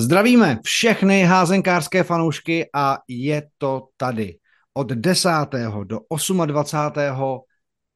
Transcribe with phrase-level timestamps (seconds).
[0.00, 4.38] Zdravíme všechny házenkářské fanoušky a je to tady.
[4.74, 5.28] Od 10.
[5.84, 6.00] do
[6.46, 7.40] 28.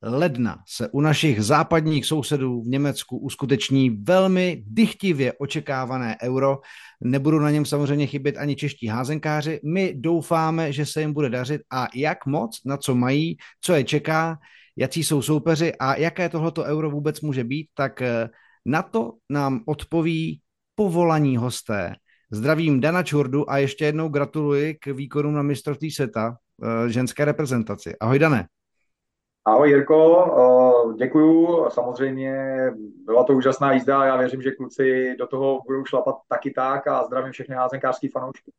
[0.03, 6.59] ledna se u našich západních sousedů v Německu uskuteční velmi dychtivě očekávané euro.
[7.01, 9.61] Nebudou na něm samozřejmě chybět ani čeští házenkáři.
[9.65, 13.85] My doufáme, že se jim bude dařit a jak moc, na co mají, co je
[13.85, 14.39] čeká,
[14.77, 18.29] jaký jsou soupeři a jaké tohleto euro vůbec může být, tak eh,
[18.67, 20.42] na to nám odpoví
[20.83, 21.95] povolaní hosté.
[22.31, 27.97] Zdravím Dana Čurdu a ještě jednou gratuluji k výkonům na mistrovství světa eh, ženské reprezentaci.
[28.01, 28.47] Ahoj Dane.
[29.45, 31.67] Ahoj Jirko, eh, děkuju.
[31.71, 32.35] Samozřejmě
[33.05, 36.87] byla to úžasná jízda a já věřím, že kluci do toho budou šlapat taky tak
[36.87, 38.53] a zdravím všechny házenkářský fanoušky.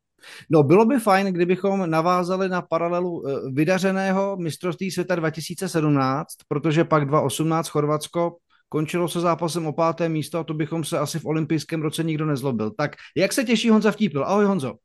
[0.50, 7.04] No, bylo by fajn, kdybychom navázali na paralelu eh, vydařeného mistrovství světa 2017, protože pak
[7.04, 8.36] 2018 Chorvatsko
[8.74, 12.26] končilo se zápasem o páté místo a to bychom se asi v olympijském roce nikdo
[12.26, 12.70] nezlobil.
[12.70, 14.24] Tak jak se těší Honza Vtípil?
[14.24, 14.70] Ahoj Honzo.
[14.70, 14.78] Uh,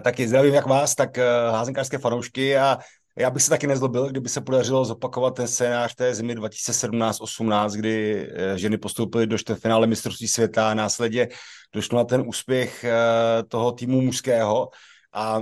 [0.00, 2.78] taky zdravím jak vás, tak uh, házenkářské fanoušky a
[3.18, 8.26] já bych se taky nezlobil, kdyby se podařilo zopakovat ten scénář té zimy 2017-18, kdy
[8.28, 11.28] uh, ženy postoupily do čtvrtfinále mistrovství světa a následně
[11.72, 14.68] došlo na ten úspěch uh, toho týmu mužského
[15.12, 15.40] a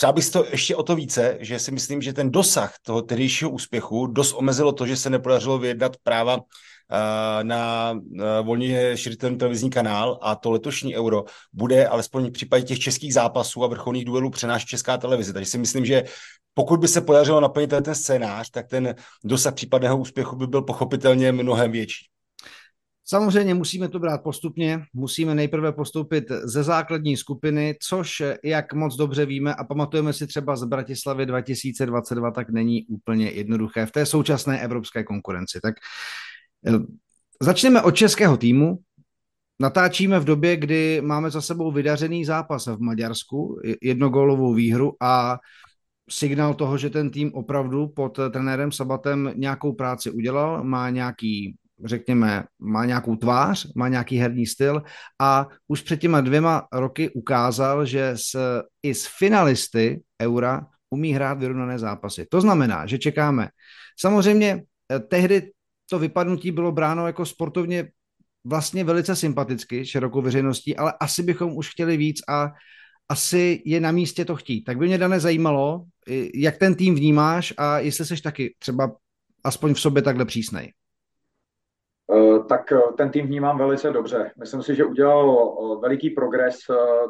[0.00, 3.50] Přál bych to ještě o to více, že si myslím, že ten dosah toho tehdejšího
[3.50, 7.94] úspěchu dost omezilo to, že se nepodařilo vyjednat práva eh, na
[8.42, 13.64] volně širitelný televizní kanál a to letošní euro bude alespoň v případě těch českých zápasů
[13.64, 15.32] a vrcholných duelů přenášet česká televize.
[15.32, 16.04] Takže si myslím, že
[16.54, 21.32] pokud by se podařilo naplnit ten scénář, tak ten dosah případného úspěchu by byl pochopitelně
[21.32, 22.09] mnohem větší.
[23.10, 29.26] Samozřejmě musíme to brát postupně, musíme nejprve postoupit ze základní skupiny, což, jak moc dobře
[29.26, 34.60] víme a pamatujeme si třeba z Bratislavy 2022, tak není úplně jednoduché v té současné
[34.60, 35.60] evropské konkurenci.
[35.62, 35.74] Tak
[36.66, 36.72] eh,
[37.42, 38.78] začneme od českého týmu.
[39.60, 45.38] Natáčíme v době, kdy máme za sebou vydařený zápas v Maďarsku, jednogólovou výhru a
[46.10, 52.44] signál toho, že ten tým opravdu pod trenérem Sabatem nějakou práci udělal, má nějaký řekněme,
[52.58, 54.82] má nějakou tvář, má nějaký herní styl
[55.20, 61.38] a už před těma dvěma roky ukázal, že s, i s finalisty Eura umí hrát
[61.38, 62.26] vyrovnané zápasy.
[62.30, 63.48] To znamená, že čekáme.
[63.98, 65.50] Samozřejmě eh, tehdy
[65.90, 67.88] to vypadnutí bylo bráno jako sportovně
[68.44, 72.52] vlastně velice sympaticky širokou veřejností, ale asi bychom už chtěli víc a
[73.08, 74.62] asi je na místě to chtít.
[74.62, 75.84] Tak by mě, Dane, zajímalo,
[76.34, 78.96] jak ten tým vnímáš a jestli jsi taky třeba
[79.44, 80.72] aspoň v sobě takhle přísnej.
[82.12, 84.32] Eh, tak eh, ten tým vnímám velice dobře.
[84.38, 86.58] Myslím si, že udělal eh, veliký progres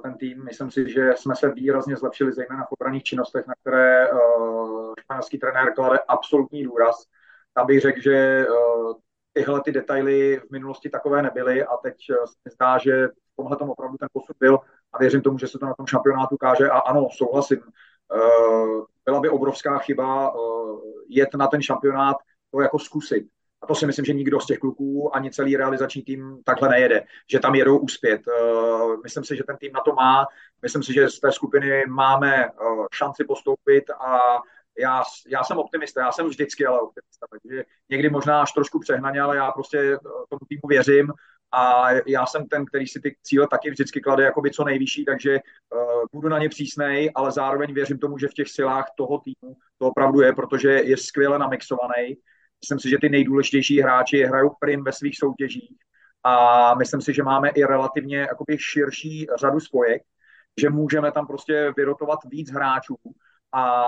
[0.02, 0.44] ten tým.
[0.44, 4.08] Myslím si, že jsme se výrazně zlepšili, zejména v obraných činnostech, na které
[5.00, 7.04] španělský trenér klade absolutní důraz.
[7.54, 8.46] Tam bych řekl, že
[9.32, 13.56] tyhle ty detaily v minulosti takové nebyly a teď se mi zdá, že v tomhle
[13.56, 14.58] tom opravdu ten posun byl
[14.92, 17.60] a věřím tomu, že se to na tom šampionátu káže a ano, souhlasím.
[19.04, 20.34] Byla by obrovská chyba
[21.08, 22.16] jet na ten šampionát
[22.50, 23.26] to jako zkusit
[23.62, 27.04] a to si myslím, že nikdo z těch kluků ani celý realizační tým takhle nejede,
[27.30, 28.20] že tam jedou úspět.
[28.28, 30.26] Eh, myslím si, že ten tým na to má.
[30.62, 32.50] Myslím si, že z té skupiny máme eh,
[32.92, 34.18] šanci postoupit a
[34.78, 39.20] já, já jsem optimista, já jsem vždycky ale optimista, takže někdy možná až trošku přehnaně,
[39.20, 39.98] ale já prostě eh,
[40.28, 41.12] tomu týmu věřím
[41.52, 45.34] a já jsem ten, který si ty cíle taky vždycky klade jakoby co nejvyšší, takže
[45.34, 49.56] uh, budu na ně přísnej, ale zároveň věřím tomu, že v těch silách toho týmu
[49.78, 52.16] to opravdu je, protože je skvěle namixovaný
[52.64, 55.78] Myslím si, že ty nejdůležitější hráči hrajou prim ve svých soutěžích
[56.24, 60.02] a myslím si, že máme i relativně jakoby širší řadu spojek,
[60.60, 62.96] že můžeme tam prostě vyrotovat víc hráčů
[63.52, 63.84] a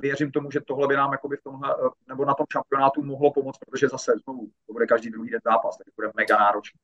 [0.00, 1.74] věřím tomu, že tohle by nám jakoby v tomhle,
[2.08, 5.76] nebo na tom šampionátu mohlo pomoct, protože zase znovu to bude každý druhý den zápas,
[5.76, 6.78] tak bude mega náročný.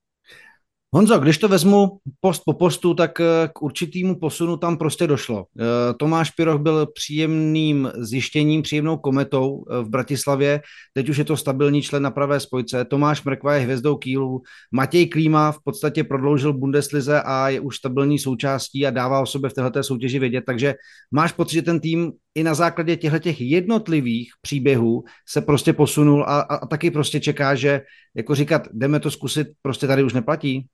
[0.95, 5.47] Honzo, když to vezmu post po postu, tak eh, k určitýmu posunu tam prostě došlo.
[5.61, 10.61] Eh, Tomáš Piroch byl příjemným zjištěním, příjemnou kometou eh, v Bratislavě,
[10.93, 12.85] teď už je to stabilní člen na pravé spojce.
[12.85, 14.43] Tomáš Mrkva je hvězdou Kýlu,
[14.73, 19.51] Matěj Klíma v podstatě prodloužil Bundeslize a je už stabilní součástí a dává o sobě
[19.51, 20.75] v této soutěži vědět, takže
[21.11, 26.25] máš pocit, že ten tým i na základě těchto těch jednotlivých příběhů se prostě posunul
[26.25, 27.81] a, a, a taky prostě čeká, že
[28.15, 30.69] jako říkat, jdeme to zkusit, prostě tady už neplatí?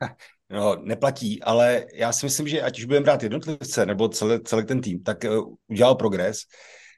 [0.50, 4.66] No, neplatí, ale já si myslím, že ať už budeme brát jednotlivce nebo celý, celý
[4.66, 6.38] ten tým, tak uh, udělal progres.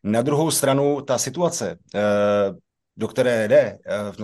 [0.04, 2.00] Na druhou stranu ta situace, uh,
[2.96, 3.78] do které jde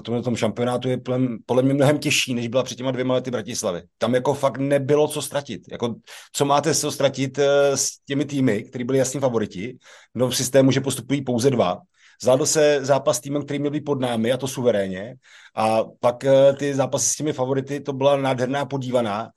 [0.07, 0.99] uh, na tom, šampionátu, je
[1.47, 3.83] podle mě mnohem těžší, než byla před těma dvěma lety Bratislavy.
[3.99, 5.63] Tam jako fakt nebylo co ztratit.
[5.73, 5.95] Jako,
[6.33, 7.45] co máte co ztratit uh,
[7.75, 9.79] s těmi týmy, které byly jasní favoriti?
[10.15, 11.81] No v systému, že postupují pouze dva
[12.23, 15.17] Zvládl se zápas týmem, který měl být pod námi, a to suverénně.
[15.55, 19.31] A pak eh, ty zápasy s těmi favority, to byla nádherná podívaná.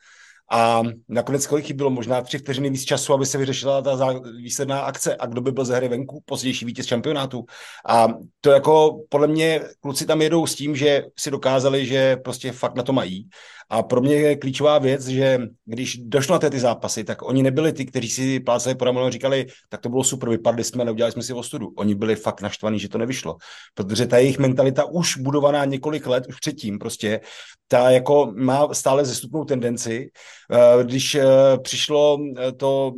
[0.52, 1.90] A nakonec kolik chybilo?
[1.90, 5.66] Možná tři vteřiny víc času, aby se vyřešila ta výsledná akce a kdo by byl
[5.66, 7.46] ze hry venku, pozdější vítěz šampionátu.
[7.88, 8.08] A
[8.42, 12.76] to jako podle mě kluci tam jedou s tím, že si dokázali, že prostě fakt
[12.76, 13.30] na to mají.
[13.70, 17.74] A pro mě je klíčová věc, že když došlo na ty zápasy, tak oni nebyli
[17.74, 21.24] ty, kteří si plácali po a říkali, tak to bylo super, vypadli jsme, neudělali jsme
[21.24, 21.74] si ostudu.
[21.78, 23.38] Oni byli fakt naštvaní, že to nevyšlo.
[23.74, 27.20] Protože ta jejich mentalita už budovaná několik let, už předtím prostě,
[27.68, 30.10] ta jako má stále zestupnou tendenci.
[30.52, 31.26] Eh, když eh,
[31.62, 32.94] přišlo eh, to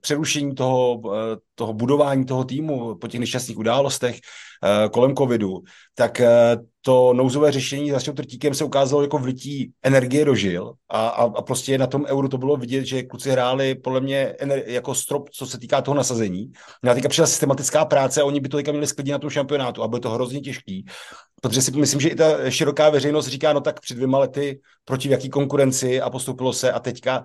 [0.00, 1.02] přerušení toho,
[1.54, 4.18] toho budování toho týmu po těch nešťastných událostech
[4.92, 5.62] kolem covidu,
[5.94, 6.20] tak
[6.82, 11.42] to nouzové řešení s trtíkem se ukázalo jako vlití energie do žil a, a, a
[11.42, 15.30] prostě na tom euru to bylo vidět, že kluci hráli podle mě ener, jako strop,
[15.30, 16.52] co se týká toho nasazení.
[16.90, 19.82] A teďka přišla systematická práce a oni by to teďka měli sklidit na tom šampionátu
[19.82, 20.86] a bylo to hrozně těžký,
[21.44, 25.10] protože si myslím, že i ta široká veřejnost říká, no tak před dvěma lety proti
[25.10, 27.24] jaký konkurenci a postupilo se a teďka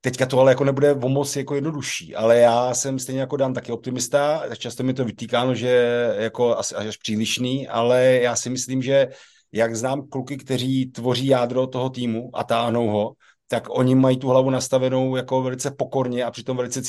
[0.00, 3.54] Teďka to ale jako nebude o moc jako jednodušší, ale já jsem stejně jako Dan
[3.54, 5.86] taky optimista, často mi to vytýkáno, že
[6.18, 9.08] jako asi až přílišný, ale já si myslím, že
[9.52, 13.12] jak znám kluky, kteří tvoří jádro toho týmu a táhnou ho,
[13.48, 16.82] tak oni mají tu hlavu nastavenou jako velice pokorně a přitom velice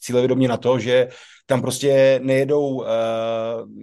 [0.00, 1.08] cílevědomě na to, že
[1.46, 2.86] tam prostě nejedou uh,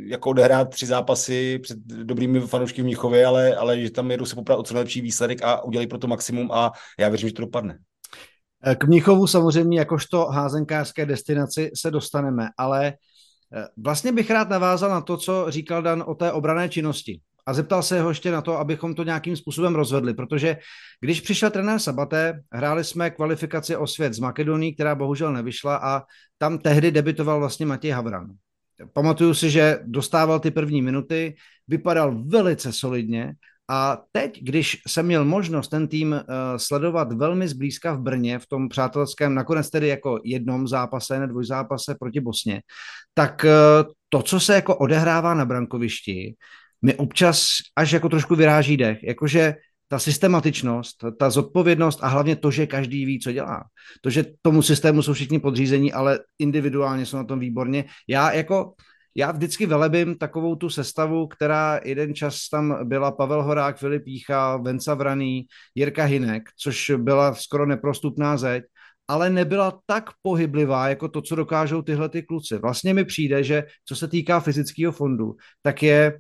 [0.06, 4.36] jako odehrát tři zápasy před dobrými fanoušky v Mnichově, ale, ale že tam jedou se
[4.36, 7.42] poprat o co nejlepší výsledek a udělají pro to maximum a já věřím, že to
[7.42, 7.77] dopadne.
[8.63, 14.89] Eh, k Mnichovu samozřejmě jakožto házenkářské destinaci se dostaneme, ale eh, vlastně bych rád navázal
[14.89, 17.21] na to, co říkal Dan o té obrané činnosti.
[17.47, 20.57] A zeptal se ho ještě na to, abychom to nějakým způsobem rozvedli, protože
[20.99, 26.03] když přišel trenér Sabaté, hráli jsme kvalifikaci o svět z Makedonii, která bohužel nevyšla a
[26.38, 28.27] tam tehdy debitoval vlastně Matěj Havran.
[28.93, 31.35] Pamatuju si, že dostával ty první minuty,
[31.67, 33.33] vypadal velice solidně
[33.69, 36.19] a teď, když jsem měl možnost ten tým uh,
[36.57, 41.95] sledovat velmi zblízka v Brně, v tom přátelském, nakonec tedy jako jednom zápase, ne dvojzápase
[41.99, 42.61] proti Bosně,
[43.13, 46.35] tak uh, to, co se jako odehrává na brankovišti,
[46.81, 49.56] mi občas až jako trošku vyráží dech, jakože
[49.88, 53.63] ta systematičnost, ta zodpovědnost a hlavně to, že každý ví, co dělá.
[54.01, 57.86] To, že tomu systému jsou všichni podřízení, ale individuálně jsou na tom výborně.
[58.07, 58.74] Já jako
[59.16, 64.57] já vždycky velebím takovou tu sestavu, která jeden čas tam byla Pavel Horák, Filip Jícha,
[64.57, 65.45] Venca Vraný,
[65.75, 68.63] Jirka Hinek, což byla skoro neprostupná zeď,
[69.07, 72.57] ale nebyla tak pohyblivá, jako to, co dokážou tyhle ty kluci.
[72.57, 76.19] Vlastně mi přijde, že co se týká fyzického fondu, tak je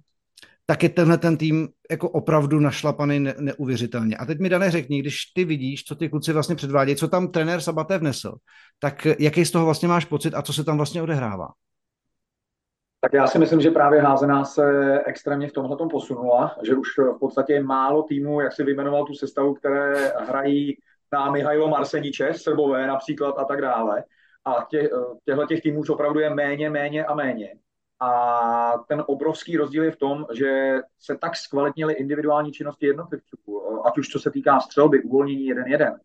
[0.71, 4.17] tak je tenhle ten tým jako opravdu našlapaný ne, neuvěřitelně.
[4.17, 7.27] A teď mi, Dané, řekni, když ty vidíš, co ty kluci vlastně předvádějí, co tam
[7.27, 8.35] trenér Sabaté vnesl,
[8.79, 11.47] tak jaký z toho vlastně máš pocit a co se tam vlastně odehrává?
[13.01, 14.63] Tak já si myslím, že právě házená se
[15.05, 19.53] extrémně v tomhle posunula, že už v podstatě málo týmů, jak si vyjmenoval tu sestavu,
[19.53, 20.77] které hrají
[21.13, 24.03] na Mihajlo Marseniče, Srbové například a tak dále.
[24.45, 24.89] A tě,
[25.25, 27.53] těchto těch týmů už opravdu je méně, méně a méně.
[28.03, 33.37] A ten obrovský rozdíl je v tom, že se tak zkvalitnily individuální činnosti jednotlivců,
[33.85, 35.99] ať už co se týká střelby, uvolnění jeden jeden,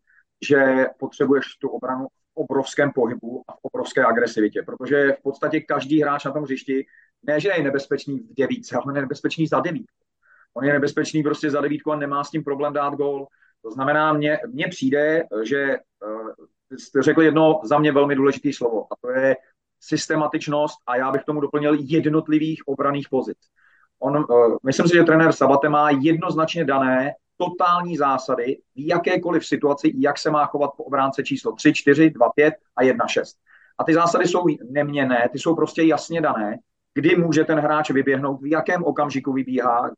[0.47, 6.25] že potřebuješ tu obranu obrovském pohybu a v obrovské agresivitě, protože v podstatě každý hráč
[6.25, 6.85] na tom hřišti
[7.23, 9.93] ne, že je nebezpečný v devítce, ale je nebezpečný za devítku.
[10.53, 13.27] On je nebezpečný prostě za devítku a nemá s tím problém dát gol.
[13.61, 16.29] To znamená, mně, mně přijde, že uh,
[16.77, 19.35] jste řekl jedno za mě velmi důležité slovo a to je
[19.79, 23.37] systematičnost a já bych tomu doplnil jednotlivých obraných pozic.
[23.99, 29.93] On, uh, myslím si, že trenér Sabate má jednoznačně dané totální zásady v jakékoliv situaci,
[29.97, 33.37] jak se má chovat po obránce číslo 3, 4, 2, 5 a 1, 6.
[33.77, 36.59] A ty zásady jsou neměné, ty jsou prostě jasně dané,
[36.93, 39.91] kdy může ten hráč vyběhnout, v jakém okamžiku vybíhá,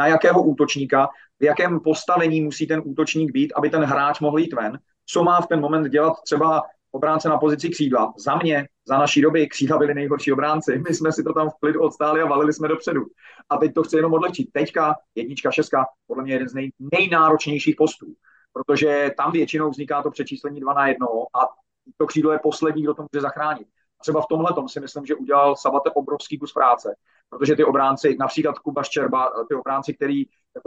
[0.00, 1.08] na jakého útočníka,
[1.40, 5.40] v jakém postavení musí ten útočník být, aby ten hráč mohl jít ven, co má
[5.40, 8.14] v ten moment dělat třeba obránce na pozici křídla.
[8.18, 10.82] Za mě, za naší doby, křídla byli nejhorší obránci.
[10.88, 13.04] My jsme si to tam v klidu odstáli a valili jsme dopředu.
[13.48, 14.48] A teď to chci jenom odlečit.
[14.52, 18.06] Teďka jednička, šestka, podle mě jeden z nej, nejnáročnějších postů,
[18.52, 21.48] protože tam většinou vzniká to přečíslení 2 na 1 a
[21.96, 23.68] to křídlo je poslední, kdo to může zachránit.
[24.00, 26.94] Třeba v tomhle si myslím, že udělal Sabate obrovský kus práce,
[27.28, 30.24] protože ty obránci, například Kuba Ščerba, ty obránci, který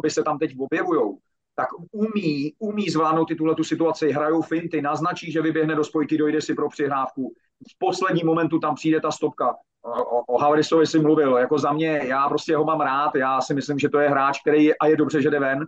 [0.08, 1.18] se tam teď objevují,
[1.60, 6.18] tak umí, umí zvládnout ty tuhle tu situaci, hrajou finty, naznačí, že vyběhne do spojky,
[6.18, 7.34] dojde si pro přihrávku.
[7.72, 9.56] V poslední momentu tam přijde ta stopka.
[9.82, 13.54] O, o Havrisovi si mluvil, jako za mě, já prostě ho mám rád, já si
[13.54, 15.60] myslím, že to je hráč, který je, a je dobře, že jde ven,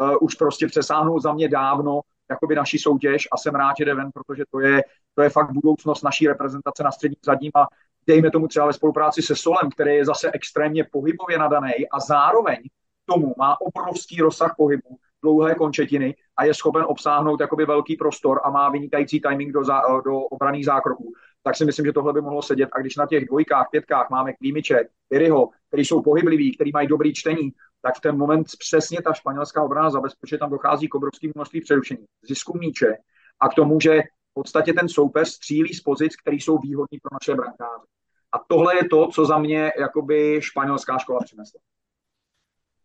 [0.00, 3.94] uh, už prostě přesáhnul za mě dávno jakoby naší soutěž a jsem rád, že jde
[3.94, 4.82] ven, protože to je,
[5.14, 7.66] to je fakt budoucnost naší reprezentace na středním zadním a
[8.06, 12.58] dejme tomu třeba ve spolupráci se Solem, který je zase extrémně pohybově nadaný a zároveň
[13.04, 18.50] tomu má obrovský rozsah pohybu, dlouhé končetiny a je schopen obsáhnout jakoby velký prostor a
[18.50, 21.12] má vynikající timing do, za, do obraných zákroků,
[21.42, 22.68] tak si myslím, že tohle by mohlo sedět.
[22.72, 27.14] A když na těch dvojkách, pětkách máme Klímiče, Piryho, který jsou pohybliví, který mají dobrý
[27.14, 27.52] čtení,
[27.82, 32.04] tak v ten moment přesně ta španělská obrana zabezpečí, tam dochází k obrovským množství přerušení,
[32.28, 32.96] zisku míče
[33.40, 34.00] a k tomu, že
[34.30, 37.86] v podstatě ten soupeř střílí z pozic, které jsou výhodné pro naše brankáře.
[38.32, 41.60] A tohle je to, co za mě jakoby španělská škola přinesla.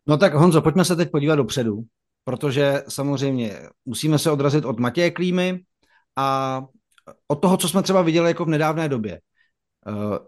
[0.06, 1.82] No tak Honzo, pojďme se teď podívat dopředu,
[2.24, 5.60] protože samozřejmě musíme se odrazit od Matěje Klímy
[6.16, 6.62] a
[7.28, 9.20] od toho, co jsme třeba viděli jako v nedávné době.
[9.86, 10.18] Eh,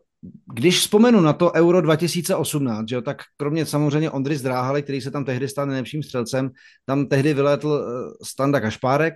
[0.55, 5.11] když vzpomenu na to Euro 2018, že jo, tak kromě samozřejmě Ondry Zdráhaly, který se
[5.11, 6.51] tam tehdy stal nejlepším střelcem,
[6.85, 9.15] tam tehdy vyletl eh, Standa Kašpárek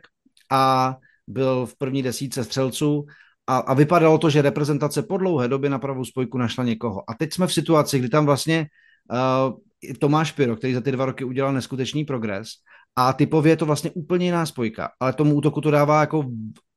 [0.52, 3.06] a byl v první desíce střelců
[3.47, 7.11] a, a vypadalo to, že reprezentace po dlouhé době na pravou spojku našla někoho.
[7.11, 8.66] A teď jsme v situaci, kdy tam vlastně
[9.12, 9.59] uh,
[9.99, 12.49] Tomáš Piro, který za ty dva roky udělal neskutečný progres
[12.97, 16.30] a typově je to vlastně úplně jiná spojka, ale tomu útoku to dává jako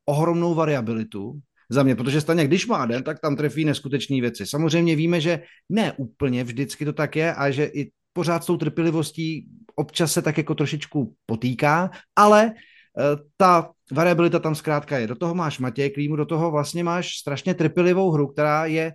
[0.06, 1.40] ohromnou variabilitu
[1.70, 4.46] za mě, protože stejně, když má den, tak tam trefí neskutečné věci.
[4.46, 8.58] Samozřejmě víme, že ne úplně vždycky to tak je a že i pořád s tou
[8.58, 12.54] trpělivostí občas se tak jako trošičku potýká, ale
[13.00, 15.08] Eh, ta variabilita tam zkrátka je.
[15.08, 18.92] Do toho máš Matěj Klímu, do toho vlastně máš strašně trpělivou hru, která je,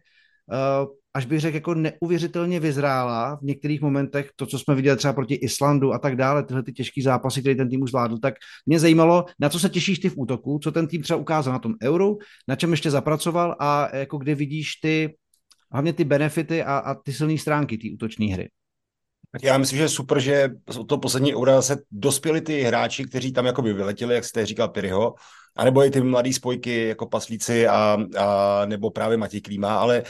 [0.52, 5.12] eh, až bych řekl, jako neuvěřitelně vyzrála v některých momentech, to, co jsme viděli třeba
[5.12, 8.34] proti Islandu a tak dále, tyhle ty těžké zápasy, které ten tým už zvládl, tak
[8.66, 11.58] mě zajímalo, na co se těšíš ty v útoku, co ten tým třeba ukázal na
[11.58, 12.18] tom euru,
[12.48, 15.16] na čem ještě zapracoval a jako kde vidíš ty,
[15.72, 18.50] hlavně ty benefity a, a ty silné stránky té útočné hry.
[19.32, 23.04] Tak já myslím, že je super, že od toho poslední eura se dospěli ty hráči,
[23.04, 25.14] kteří tam jakoby vyletěli, jak jste říkal Piryho,
[25.56, 30.02] anebo i ty mladý spojky jako Paslíci a, a nebo právě Matěj Klíma, ale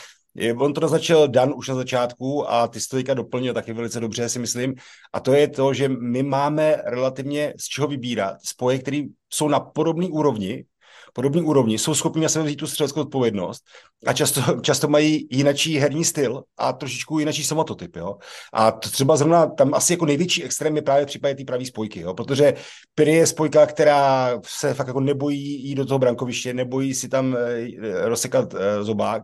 [0.58, 4.38] On to naznačil Dan už na začátku a ty stojka doplnil taky velice dobře, si
[4.38, 4.74] myslím.
[5.12, 9.60] A to je to, že my máme relativně z čeho vybírat spoje, které jsou na
[9.60, 10.64] podobné úrovni,
[11.12, 13.64] podobné úrovni, jsou schopni na sebe vzít tu střeleckou odpovědnost
[14.06, 17.96] a často, často mají jinačí herní styl a trošičku jinačí samatotyp.
[17.96, 18.16] Jo?
[18.52, 22.00] A to třeba zrovna tam asi jako největší extrém je právě případě té pravé spojky,
[22.00, 22.14] jo?
[22.14, 22.54] protože
[22.94, 27.36] Piri je spojka, která se fakt jako nebojí jít do toho brankoviště, nebojí si tam
[27.36, 27.68] e,
[28.08, 29.22] rozsekat e, zobák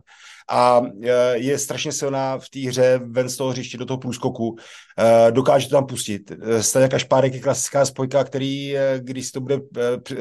[0.49, 4.55] a e, je strašně silná v té hře ven z toho hřiště do toho průskoku.
[4.99, 6.31] E, dokáže to tam pustit.
[6.31, 9.59] E, Stane Kašpárek je klasická spojka, který, když to bude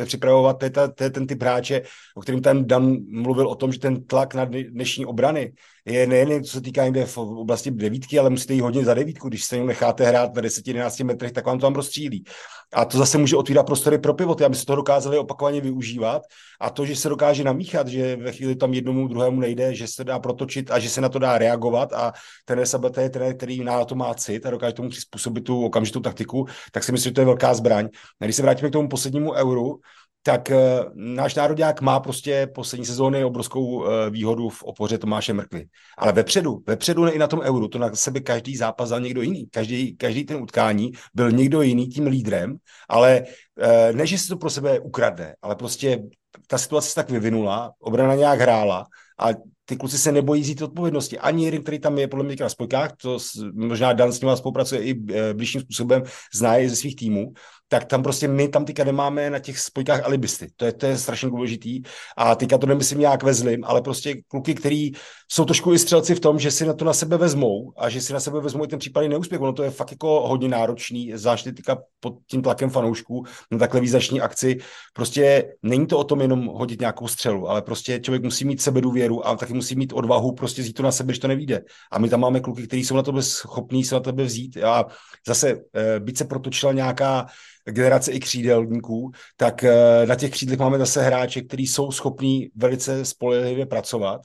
[0.05, 1.83] připravovat, to je, ta, to je ten typ hráče,
[2.15, 5.53] o kterým ten Dan mluvil o tom, že ten tlak na dnešní obrany
[5.87, 9.29] je nejen co se týká někde v oblasti devítky, ale musíte jít hodně za devítku.
[9.29, 12.25] Když se necháte hrát na 10-11 metrech, tak vám to tam rozstřílí.
[12.73, 16.23] A to zase může otvírat prostory pro pivoty, aby se to dokázali opakovaně využívat.
[16.61, 20.05] A to, že se dokáže namíchat, že ve chvíli tam jednomu druhému nejde, že se
[20.05, 22.13] dá protočit a že se na to dá reagovat a
[22.45, 26.01] ten SABT je ten, který na to má cit a dokáže tomu přizpůsobit tu okamžitou
[26.01, 27.89] taktiku, tak si myslím, že to je velká zbraň.
[28.21, 29.81] A když se vrátíme k tomu poslednímu euru,
[30.23, 30.57] tak uh,
[30.95, 35.67] náš národák má prostě poslední sezóny obrovskou uh, výhodu v opoře Tomáše Mrkvy.
[35.99, 39.47] Ale vepředu, vepředu i na tom euru, to na sebe každý zápas za někdo jiný.
[39.51, 42.57] Každý, každý ten utkání byl někdo jiný tím lídrem,
[42.89, 46.03] ale uh, ne, že si to pro sebe ukradne, ale prostě
[46.47, 48.87] ta situace se tak vyvinula, obrana nějak hrála
[49.19, 49.29] a
[49.65, 51.19] ty kluci se nebojí zít odpovědnosti.
[51.19, 53.19] Ani jeden, který tam je podle mě na spojkách, to
[53.55, 54.95] možná Dan s ním spolupracuje i
[55.33, 56.03] blížším způsobem,
[56.35, 57.33] zná je ze svých týmů,
[57.73, 60.49] tak tam prostě my tam teďka nemáme na těch spojkách alibisty.
[60.57, 61.83] To je, to je strašně důležitý.
[62.17, 64.93] A teďka to nemyslím nějak ve zlým, ale prostě kluky, který
[65.29, 68.01] jsou trošku i střelci v tom, že si na to na sebe vezmou a že
[68.01, 69.41] si na sebe vezmou i ten případný neúspěch.
[69.41, 73.81] Ono to je fakt jako hodně náročný, zvlášť teďka pod tím tlakem fanoušků na takhle
[73.81, 74.59] výzační akci.
[74.93, 79.27] Prostě není to o tom jenom hodit nějakou střelu, ale prostě člověk musí mít sebedůvěru
[79.27, 81.63] a taky musí mít odvahu prostě vzít to na sebe, že to nevíde.
[81.93, 84.87] A my tam máme kluky, kteří jsou na to schopní se na tebe vzít a
[85.27, 87.27] zase eh, byť se protočila nějaká
[87.71, 93.05] generace i křídelníků, tak eh, na těch křídlech máme zase hráče, kteří jsou schopní velice
[93.05, 94.21] spolehlivě pracovat.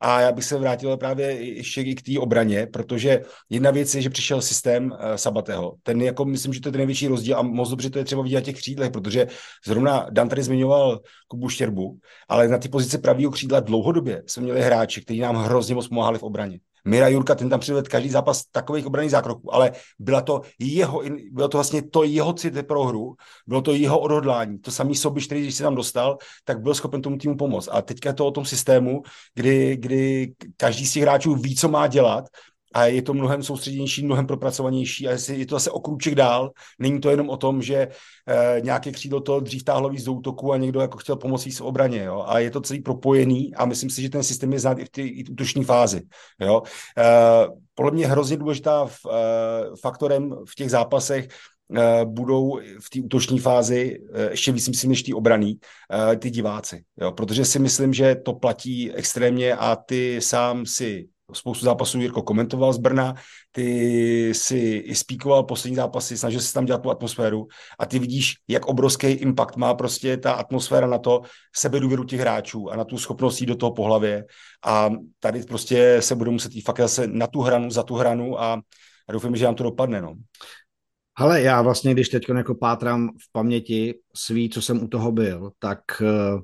[0.00, 4.02] A já bych se vrátil právě ještě i k té obraně, protože jedna věc je,
[4.02, 5.74] že přišel systém uh, Sabateho.
[5.82, 8.22] Ten jako, myslím, že to je ten největší rozdíl a moc dobře to je třeba
[8.22, 9.26] vidět na těch křídlech, protože
[9.66, 11.98] zrovna Dan tady zmiňoval Kubu Štěrbu,
[12.28, 16.18] ale na ty pozice pravého křídla dlouhodobě jsme měli hráči, kteří nám hrozně moc pomáhali
[16.18, 16.58] v obraně.
[16.86, 21.48] Mira Jurka, ten tam přivedl každý zápas takových obraných zákroků, ale byla to jeho, bylo
[21.48, 23.14] to vlastně to jeho cit pro hru,
[23.46, 24.58] bylo to jeho odhodlání.
[24.58, 27.68] To samý Sobiš, který když se tam dostal, tak byl schopen tomu týmu pomoct.
[27.72, 29.02] A teďka je to o tom systému,
[29.34, 32.24] kdy, kdy každý z těch hráčů ví, co má dělat
[32.76, 36.50] a je to mnohem soustředěnější, mnohem propracovanější a je to zase o krůček dál.
[36.78, 40.52] Není to jenom o tom, že e, nějaké křídlo to dřív táhlo víc do útoku
[40.52, 42.04] a někdo jako chtěl pomoci s obraně.
[42.04, 42.24] Jo?
[42.26, 44.90] A je to celý propojený a myslím si, že ten systém je znát i v
[44.90, 45.02] té
[45.32, 46.02] útoční fázi.
[46.40, 46.62] Jo?
[46.98, 47.04] E,
[47.74, 51.28] podle mě hrozně důležitá f, e, faktorem v těch zápasech
[52.04, 53.98] budou v té útoční fázi
[54.30, 55.58] ještě víc, myslím, než ty obraný,
[56.18, 56.82] ty diváci.
[57.00, 57.12] Jo?
[57.12, 62.72] Protože si myslím, že to platí extrémně a ty sám si spoustu zápasů Jirko komentoval
[62.72, 63.14] z Brna,
[63.52, 67.46] ty si i spíkoval poslední zápasy, snažil se tam dělat tu atmosféru
[67.78, 71.22] a ty vidíš, jak obrovský impact má prostě ta atmosféra na to
[71.56, 74.24] sebedůvěru těch hráčů a na tu schopnost jít do toho pohlavě
[74.64, 74.90] a
[75.20, 78.62] tady prostě se bude muset jít fakt zase na tu hranu, za tu hranu a,
[79.08, 80.02] a doufám, že nám to dopadne.
[80.02, 80.14] No.
[81.16, 85.50] Ale já vlastně, když teď jako pátrám v paměti svý, co jsem u toho byl,
[85.58, 86.40] tak uh,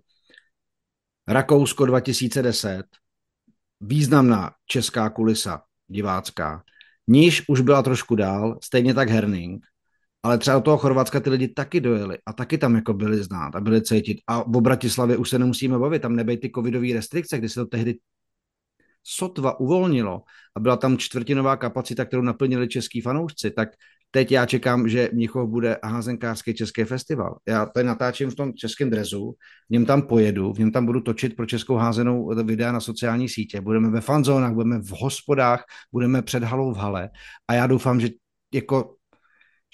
[1.28, 2.82] Rakousko 2010,
[3.82, 6.62] významná česká kulisa divácká.
[7.08, 9.66] Níž už byla trošku dál, stejně tak Herning,
[10.22, 13.56] ale třeba do toho Chorvatska ty lidi taky dojeli a taky tam jako byli znát
[13.56, 14.18] a byli cítit.
[14.26, 17.66] A o Bratislavě už se nemusíme bavit, tam nebej ty covidové restrikce, kdy se to
[17.66, 17.98] tehdy
[19.02, 20.22] sotva uvolnilo
[20.56, 23.68] a byla tam čtvrtinová kapacita, kterou naplnili český fanoušci, tak
[24.14, 27.36] teď já čekám, že Mnichov bude házenkářský český festival.
[27.48, 29.34] Já tady natáčím v tom českém drezu,
[29.68, 33.28] v něm tam pojedu, v něm tam budu točit pro českou házenou videa na sociální
[33.28, 37.10] sítě, budeme ve fanzónách, budeme v hospodách, budeme před halou v hale
[37.48, 38.08] a já doufám, že
[38.54, 38.94] jako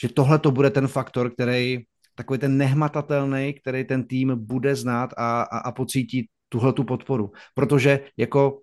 [0.00, 1.78] že tohle to bude ten faktor, který
[2.14, 7.32] takový ten nehmatatelný, který ten tým bude znát a, a, a pocítí tuhle tu podporu.
[7.54, 8.60] Protože jako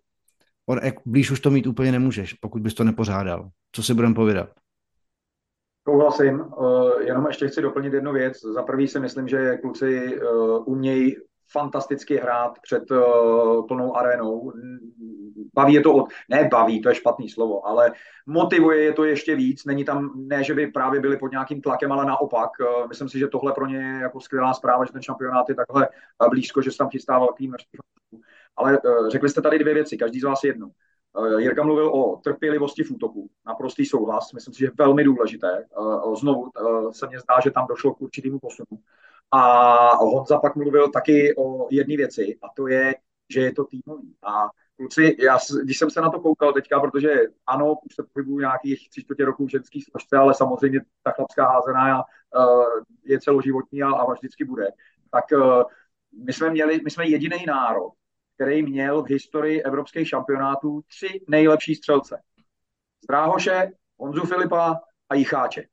[0.66, 3.50] on, jak blíž už to mít úplně nemůžeš, pokud bys to nepořádal.
[3.72, 4.65] Co si budeme povídat?
[5.90, 8.42] Souhlasím, uh, jenom ještě chci doplnit jednu věc.
[8.42, 11.16] Za prvý si myslím, že kluci uh, umějí
[11.52, 14.54] fantasticky hrát před uh, plnou arénou.
[15.54, 16.06] Baví je to od...
[16.30, 17.92] Ne baví, to je špatný slovo, ale
[18.26, 19.66] motivuje je to ještě víc.
[19.66, 22.50] Není tam, ne, že by právě byli pod nějakým tlakem, ale naopak.
[22.90, 25.90] Myslím si, že tohle pro ně je jako skvělá zpráva, že ten šampionát je takhle
[26.30, 27.80] blízko, že se tam chystá velký množství.
[28.58, 30.72] Ale řekli jste tady dvě věci, každý z vás jednu.
[31.18, 33.30] Eh, Jirka mluvil o trpělivosti v útoku.
[33.46, 34.34] Naprostý souhlas.
[34.34, 35.58] Myslím si, že je velmi důležité.
[35.58, 38.80] Eh, znovu eh, se mně zdá, že tam došlo k určitému posunu.
[39.32, 42.96] A Honza pak mluvil taky o jedné věci, a to je,
[43.30, 44.16] že je to týmový.
[44.24, 47.10] A kluci, já, když jsem se na to koukal teďka, protože
[47.48, 51.50] ano, už se pohybuju nějakých tři čtvrtě roků v ženský složce, ale samozřejmě ta chlapská
[51.50, 52.04] házená
[53.04, 54.68] je celoživotní a, a vždycky bude.
[55.12, 55.26] Tak
[56.26, 57.92] my jsme měli, my jsme jediný národ,
[58.36, 62.22] který měl v historii evropských šampionátů tři nejlepší střelce.
[63.04, 65.64] Stráhoše, Honzu Filipa a Jicháče.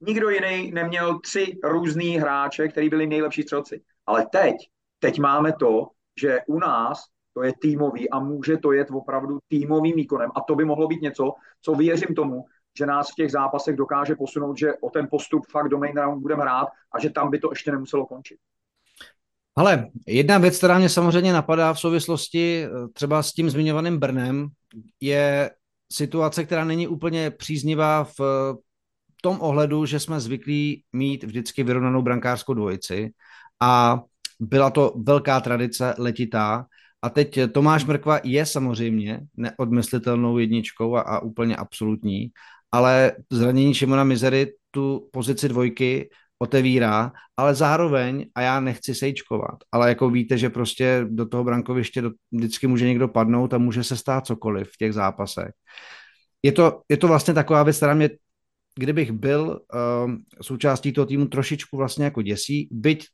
[0.00, 3.82] Nikdo jiný neměl tři různý hráče, který byli nejlepší střelci.
[4.06, 4.54] Ale teď,
[4.98, 5.86] teď máme to,
[6.20, 10.30] že u nás to je týmový a může to jet opravdu týmovým výkonem.
[10.34, 12.44] A to by mohlo být něco, co věřím tomu,
[12.78, 16.22] že nás v těch zápasech dokáže posunout, že o ten postup fakt do main round
[16.22, 18.38] budeme hrát a že tam by to ještě nemuselo končit.
[19.56, 24.48] Ale jedna věc, která mě samozřejmě napadá v souvislosti eh, třeba s tím zmiňovaným Brnem,
[25.00, 25.50] je
[25.92, 28.20] situace, která není úplně příznivá v
[29.22, 33.10] tom ohledu, že jsme zvyklí mít vždycky vyrovnanou brankářskou dvojici
[33.62, 34.00] a
[34.40, 36.66] byla to velká tradice letitá.
[37.02, 42.30] A teď Tomáš Mrkva je samozřejmě neodmyslitelnou jedničkou a, a úplně absolutní,
[42.72, 46.10] ale zranění Šimona Mizery tu pozici dvojky
[46.42, 52.02] otevírá, ale zároveň, a já nechci sejčkovat, ale jako víte, že prostě do toho brankoviště
[52.02, 55.52] do, vždycky může někdo padnout a může se stát cokoliv v těch zápasech.
[56.42, 58.10] Je to, je to vlastně taková věc, která mě,
[58.78, 63.06] kdybych byl uh, součástí toho týmu, trošičku vlastně jako děsí, byť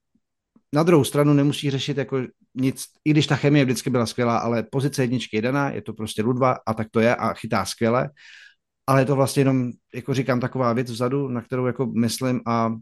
[0.75, 2.19] na druhou stranu nemusí řešit jako
[2.55, 5.93] nic, i když ta chemie vždycky byla skvělá, ale pozice jedničky je daná, je to
[5.93, 8.11] prostě Ludva a tak to je a chytá skvěle,
[8.87, 12.75] ale je to vlastně jenom, jako říkám, taková věc vzadu, na kterou jako myslím a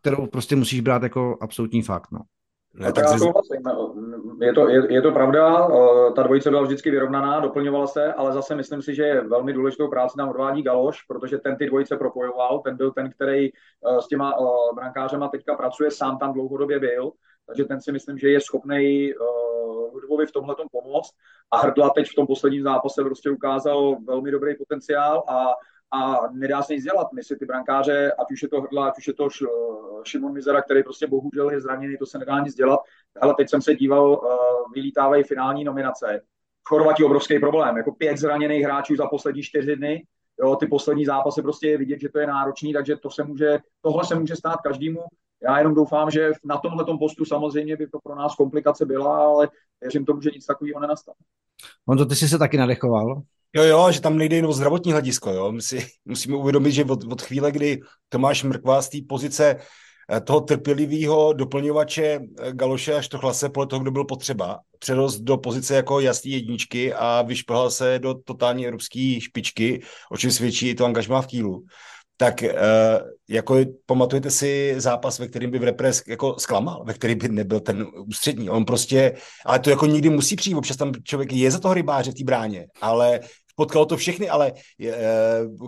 [0.00, 2.10] kterou prostě musíš brát jako absolutní fakt.
[2.12, 2.20] No.
[2.74, 3.62] Ne, tak já souhlasím.
[4.40, 5.68] Je to, je, je to pravda,
[6.16, 10.18] ta dvojice byla vždycky vyrovnaná, doplňovala se, ale zase myslím si, že velmi důležitou práci
[10.18, 13.48] nám odvádí Galoš, protože ten ty dvojice propojoval, ten byl ten, který
[14.00, 14.34] s těma
[14.74, 17.12] brankářema teďka pracuje, sám tam dlouhodobě byl,
[17.46, 19.12] takže ten si myslím, že je schopný
[19.92, 21.14] Ludvovi v tomhle pomoct
[21.50, 25.46] a Hrdla teď v tom posledním zápase prostě ukázal velmi dobrý potenciál a
[25.90, 27.12] a nedá se nic dělat.
[27.12, 29.28] My si ty brankáře, ať už je to Hrdla, ať už je to
[30.04, 32.80] Šimon Mizera, který prostě bohužel je zraněný, to se nedá nic dělat.
[33.20, 36.20] Ale teď jsem se díval, uh, vylítávají finální nominace.
[36.68, 40.06] Chorvatí obrovský problém, jako pět zraněných hráčů za poslední čtyři dny.
[40.40, 43.58] Jo, ty poslední zápasy prostě je vidět, že to je náročný, takže to se může,
[43.80, 45.00] tohle se může stát každému.
[45.42, 49.48] Já jenom doufám, že na tomhle postu samozřejmě by to pro nás komplikace byla, ale
[49.80, 51.16] věřím tomu, že nic takového nenastane.
[51.88, 53.22] On to ty jsi se taky nadechoval.
[53.56, 55.52] Jo, jo, že tam nejde jen o zdravotní hledisko, jo.
[55.52, 59.56] My si musíme uvědomit, že od, od chvíle, kdy Tomáš Mrkva z té pozice
[60.12, 65.20] eh, toho trpělivého doplňovače eh, Galoše až to chlase podle toho, kdo byl potřeba, přerost
[65.20, 70.68] do pozice jako jasný jedničky a vyšplhal se do totální evropské špičky, o čem svědčí
[70.68, 71.66] i to angažmá v Kýlu
[72.20, 72.48] tak uh,
[73.28, 77.60] jako pamatujete si zápas, ve kterým by v repres jako zklamal, ve kterým by nebyl
[77.60, 78.50] ten ústřední.
[78.50, 79.14] On prostě,
[79.46, 82.24] ale to jako nikdy musí přijít, občas tam člověk je za toho rybáře v té
[82.24, 83.20] bráně, ale
[83.56, 84.52] potkalo to všechny, ale
[84.82, 84.94] eh,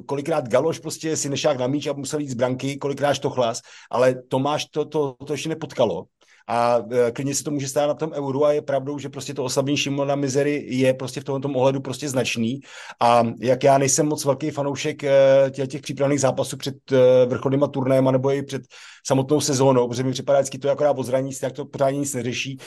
[0.06, 3.60] kolikrát Galoš prostě si nešák na míč a musel jít z branky, kolikrát to chlas,
[3.90, 6.04] ale Tomáš to, to, to ještě nepotkalo
[6.50, 9.34] a e, klidně se to může stát na tom euru a je pravdou, že prostě
[9.34, 12.60] to oslabení Šimona Mizery je prostě v tomto ohledu prostě značný.
[13.00, 15.10] A jak já nejsem moc velký fanoušek e,
[15.50, 18.62] těch, těch přípravných zápasů před e, vrcholnýma turnajem nebo i před
[19.06, 22.58] samotnou sezónou, protože mi připadá vždycky to jako o zraní, jak to pořádně nic neřeší,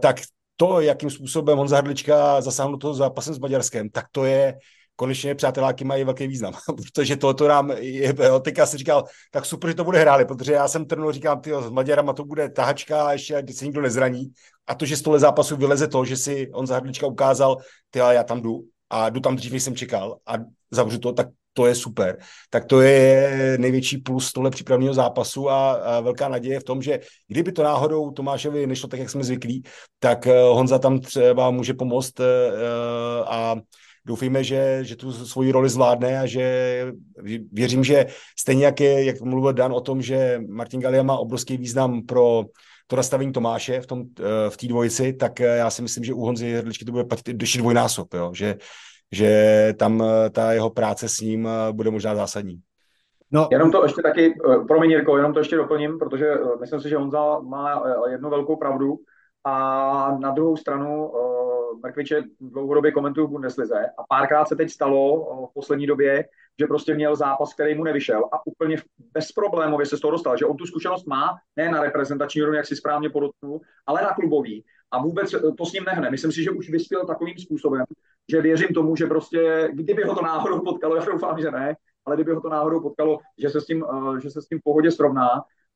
[0.00, 0.20] tak
[0.56, 4.54] to, jakým způsobem Honza Hrdlička zasáhnul toho zápasem s Maďarskem, tak to je
[4.96, 9.74] konečně přáteláky mají velký význam, protože tohoto nám je, teďka jsem říkal, tak super, že
[9.74, 13.12] to bude hráli, protože já jsem trnul, říkám, ty s Maďarama to bude tahačka a
[13.12, 14.32] ještě když se nikdo nezraní.
[14.66, 17.56] A to, že z tohle zápasu vyleze to, že si on za Hrdlička ukázal,
[17.90, 20.34] ty já tam jdu a jdu tam dřív, než jsem čekal a
[20.70, 22.18] zavřu to, tak to je super.
[22.50, 27.00] Tak to je největší plus tohle přípravného zápasu a, a velká naděje v tom, že
[27.28, 29.62] kdyby to náhodou Tomášovi nešlo tak, jak jsme zvyklí,
[29.98, 32.26] tak eh, Honza tam třeba může pomoct uh,
[33.26, 33.56] a
[34.04, 36.44] doufejme, že, že tu svoji roli zvládne a že
[37.52, 38.06] věřím, že
[38.38, 42.44] stejně jak, je, jak mluvil Dan o tom, že Martin Galia má obrovský význam pro
[42.86, 46.14] to nastavení Tomáše v, tom, eh, v té dvojici, tak eh, já si myslím, že
[46.14, 48.32] u Honzy Hrdličky to bude platit ještě dvojnásob, jo?
[48.34, 48.56] Že,
[49.12, 52.60] že tam eh, ta jeho práce s ním bude možná zásadní.
[53.30, 53.48] No.
[53.50, 54.34] Jenom to ještě taky,
[54.68, 58.98] promiň Jirko, jenom to ještě doplním, protože myslím si, že Honza má jednu velkou pravdu
[59.44, 61.12] a na druhou stranu
[61.82, 66.24] Mrkviče dlouhodobě komentuju v Bundeslize a párkrát se teď stalo v poslední době,
[66.60, 68.76] že prostě měl zápas, který mu nevyšel a úplně
[69.12, 72.66] bezproblémově se z toho dostal, že on tu zkušenost má, ne na reprezentační úrovni, jak
[72.66, 76.10] si správně podotknul, ale na klubový a vůbec to s ním nehne.
[76.10, 77.84] Myslím si, že už vyspěl takovým způsobem,
[78.30, 81.76] že věřím tomu, že prostě, kdyby ho to náhodou potkalo, já doufám, že ne,
[82.06, 84.58] ale kdyby ho to náhodou potkalo, že se s tím, eh, že se s tím
[84.58, 85.28] v pohodě srovná.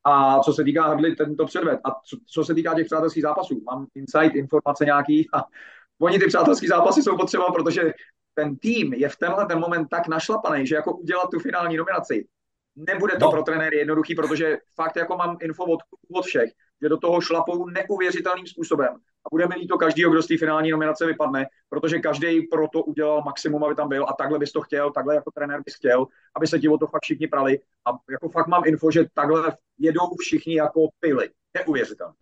[0.09, 1.81] A co se týká Hrdly, tento předved.
[1.85, 5.45] A co, co se týká těch přátelských zápasů, mám insight, informace nějaký a
[6.01, 7.93] oni ty přátelské zápasy jsou potřeba, protože
[8.35, 12.27] ten tým je v tenhle ten moment tak našlapaný, že jako udělat tu finální nominaci,
[12.77, 13.31] nebude to no.
[13.31, 15.81] pro trenéry jednoduchý, protože fakt jako mám info od,
[16.15, 16.51] od všech,
[16.83, 18.95] že do toho šlapou neuvěřitelným způsobem.
[19.27, 22.83] A budeme mít to každý, kdo z té finální nominace vypadne, protože každý pro to
[22.83, 26.07] udělal maximum, aby tam byl a takhle bys to chtěl, takhle jako trenér bys chtěl,
[26.37, 27.59] aby se ti o to fakt všichni prali.
[27.89, 31.31] A jako fakt mám info, že takhle jedou všichni jako pily.
[31.59, 32.15] Neuvěřitelné.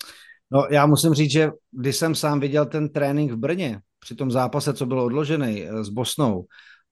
[0.50, 4.30] No, já musím říct, že když jsem sám viděl ten trénink v Brně, při tom
[4.30, 6.44] zápase, co byl odložený eh, s Bosnou,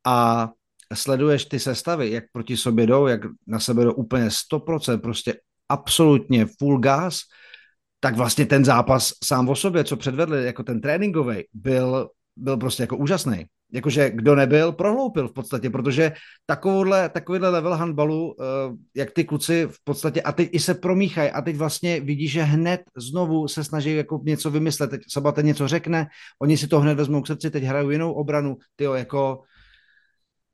[0.07, 0.49] a
[0.95, 5.35] sleduješ ty sestavy, jak proti sobě jdou, jak na sebe jdou úplně 100%, prostě
[5.69, 7.19] absolutně full gas,
[8.03, 12.83] tak vlastně ten zápas sám o sobě, co předvedli, jako ten tréninkový, byl, byl prostě
[12.83, 16.13] jako úžasný jakože kdo nebyl, prohloupil v podstatě, protože
[16.47, 18.45] takovouhle, takovýhle level handbalu, eh,
[18.97, 22.43] jak ty kluci v podstatě, a teď i se promíchají, a teď vlastně vidí, že
[22.43, 26.07] hned znovu se snaží jako něco vymyslet, teď Sabate něco řekne,
[26.43, 29.41] oni si to hned vezmou k srdci, teď hrajou jinou obranu, tyjo, jako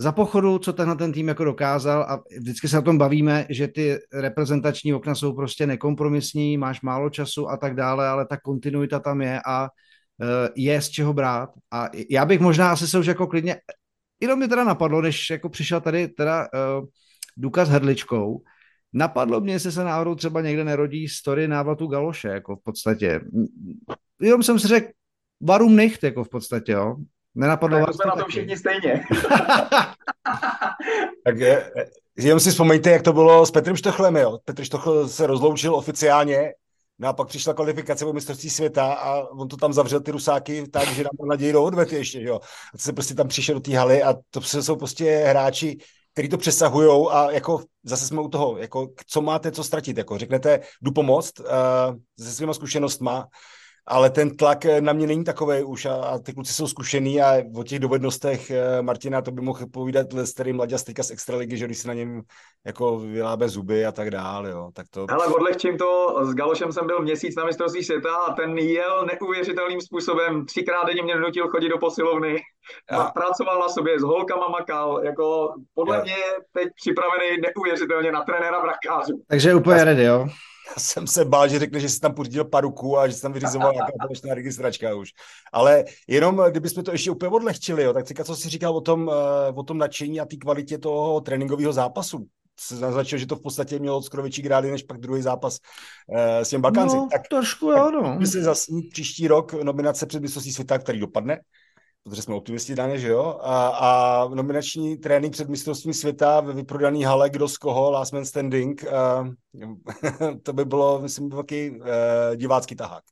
[0.00, 3.68] za pochodu, co tenhle ten tým jako dokázal a vždycky se o tom bavíme, že
[3.68, 9.00] ty reprezentační okna jsou prostě nekompromisní, máš málo času a tak dále, ale ta kontinuita
[9.00, 9.68] tam je a
[10.22, 11.50] Eh, je z čeho brát.
[11.70, 13.60] A já bych možná asi se už jako klidně,
[14.20, 16.48] jenom mě teda napadlo, než jako přišel tady teda
[16.80, 16.86] uh,
[17.36, 18.42] Duka s hrdličkou,
[18.92, 23.20] napadlo mě, jestli se náhodou třeba někde nerodí story návratu Galoše, jako v podstatě.
[24.20, 24.88] Jenom jsem si řekl,
[25.40, 26.96] varum nicht, jako v podstatě, jo.
[27.38, 29.04] Nenapadlo tak jsme na to všichni stejně.
[31.24, 31.72] tak je,
[32.16, 34.38] jenom si vzpomeňte, jak to bylo s Petrem Štochlem, jo.
[34.44, 36.52] Petr Štochl se rozloučil oficiálně
[37.00, 40.68] No a pak přišla kvalifikace o mistrovství světa a on to tam zavřel ty rusáky
[40.68, 42.36] tak, že nám naději do odvety ještě, jo.
[42.74, 45.78] A to se prostě tam přišel do té haly a to jsou prostě hráči,
[46.12, 50.18] kteří to přesahují a jako zase jsme u toho, jako co máte co ztratit, jako
[50.18, 51.46] řeknete, jdu pomoct uh,
[52.20, 53.26] se svýma zkušenostma,
[53.88, 57.20] ale ten tlak eh, na mě není takový už a, a ty kluci jsou zkušený
[57.22, 61.56] a o těch dovednostech eh, Martina to by mohl povídat starý mladě teďka z extraligy,
[61.56, 62.22] že když si na něm
[62.66, 65.06] jako vylábe zuby a tak dále, jo, tak to...
[65.08, 69.80] Ale odlehčím to, s Galošem jsem byl měsíc na mistrovství světa a ten jel neuvěřitelným
[69.80, 72.36] způsobem, třikrát denně mě nutil chodit do posilovny,
[72.90, 76.02] a pracoval na sobě, s holkama makal, jako podle já.
[76.02, 76.16] mě
[76.52, 79.22] teď připravený neuvěřitelně na trenéra brakářů.
[79.28, 80.26] Takže úplně ready, jo?
[80.68, 83.32] Já jsem se bál, že řekne, že si tam pořídil paruku a že si tam
[83.32, 85.08] vyřizoval nějaká konečná registračka už.
[85.52, 89.10] Ale jenom, kdybychom to ještě úplně odlehčili, jo, tak teďka, co jsi říkal o tom,
[89.10, 92.26] eh, o tom nadšení a té kvalitě toho tréninkového zápasu,
[92.60, 95.58] se naznačil, že to v podstatě mělo skoro větší grády než pak druhý zápas
[96.08, 96.96] uh, s těm Balkánci.
[96.96, 98.02] No, tak trošku jo, no.
[98.18, 101.40] Tak se zase příští rok nominace před mistrovství světa, který dopadne,
[102.08, 103.38] protože jsme optimisti dané, že jo?
[103.42, 108.24] A, a nominační trénink před mistrovstvím světa ve vyprodaný hale, kdo z koho, last man
[108.24, 109.28] standing, a,
[110.42, 111.86] to by bylo, myslím, velký uh,
[112.36, 113.02] divácký tahák.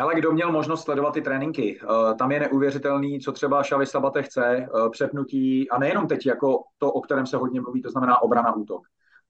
[0.00, 4.22] Ale kdo měl možnost sledovat ty tréninky, uh, tam je neuvěřitelný, co třeba Šavi Sabate
[4.22, 8.22] chce, uh, přepnutí, a nejenom teď jako to, o kterém se hodně mluví, to znamená
[8.22, 8.82] obrana útok,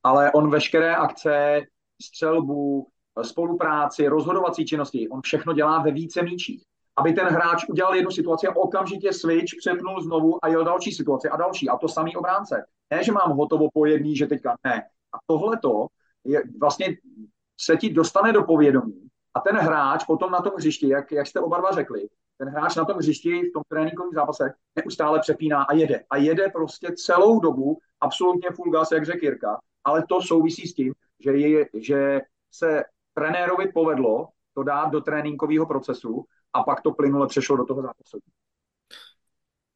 [0.03, 1.61] ale on veškeré akce,
[2.03, 2.87] střelbu,
[3.23, 6.68] spolupráci, rozhodovací činnosti, on všechno dělá ve více míčích
[6.99, 11.29] aby ten hráč udělal jednu situaci a okamžitě switch, přepnul znovu a jel další situaci
[11.29, 11.69] a další.
[11.69, 12.65] A to samý obránce.
[12.91, 14.83] Ne, že mám hotovo po jedný, že teďka ne.
[15.13, 15.87] A tohle to
[16.61, 16.97] vlastně
[17.61, 21.41] se ti dostane do povědomí a ten hráč potom na tom hřišti, jak, jak jste
[21.41, 22.09] oba dva řekli,
[22.39, 26.05] ten hráč na tom hřišti v tom tréninkovém zápase neustále přepíná a jede.
[26.11, 30.75] A jede prostě celou dobu absolutně full gas, jak řekl Jirka, ale to souvisí s
[30.75, 32.21] tím, že, je, že
[32.53, 32.85] se
[33.15, 38.19] trenérovi povedlo to dát do tréninkového procesu a pak to plynule přešlo do toho zápasu.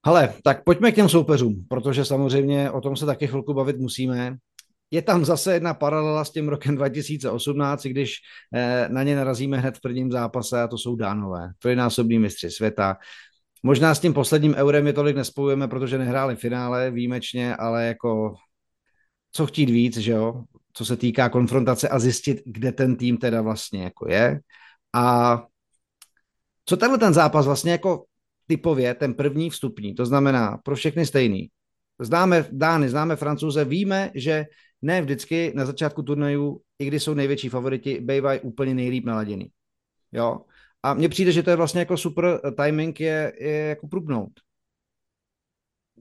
[0.07, 4.37] Hele, tak pojďme k těm soupeřům, protože samozřejmě o tom se taky chvilku bavit musíme.
[4.91, 8.15] Je tam zase jedna paralela s tím rokem 2018, když
[8.55, 12.97] eh, na ně narazíme hned v prvním zápase a to jsou Dánové, trojnásobní mistři světa.
[13.63, 18.35] Možná s tím posledním eurem je tolik nespojujeme, protože nehráli finále výjimečně, ale jako
[19.33, 23.43] co chtít víc, že jo, co se týká konfrontace a zjistit, kde ten tým teda
[23.43, 24.41] vlastně jako je.
[24.95, 25.37] A
[26.65, 28.05] co tenhle ten zápas vlastně jako
[28.47, 31.51] typově, ten první vstupní, to znamená pro všechny stejný.
[32.01, 34.45] Známe Dány, známe Francouze, víme, že
[34.83, 39.51] ne vždycky na začátku turnajů, i když jsou největší favoriti, bývají úplně nejlíp naladěný.
[40.13, 40.41] Jo?
[40.83, 44.33] A mně přijde, že to je vlastně jako super timing je, je jako průbnout.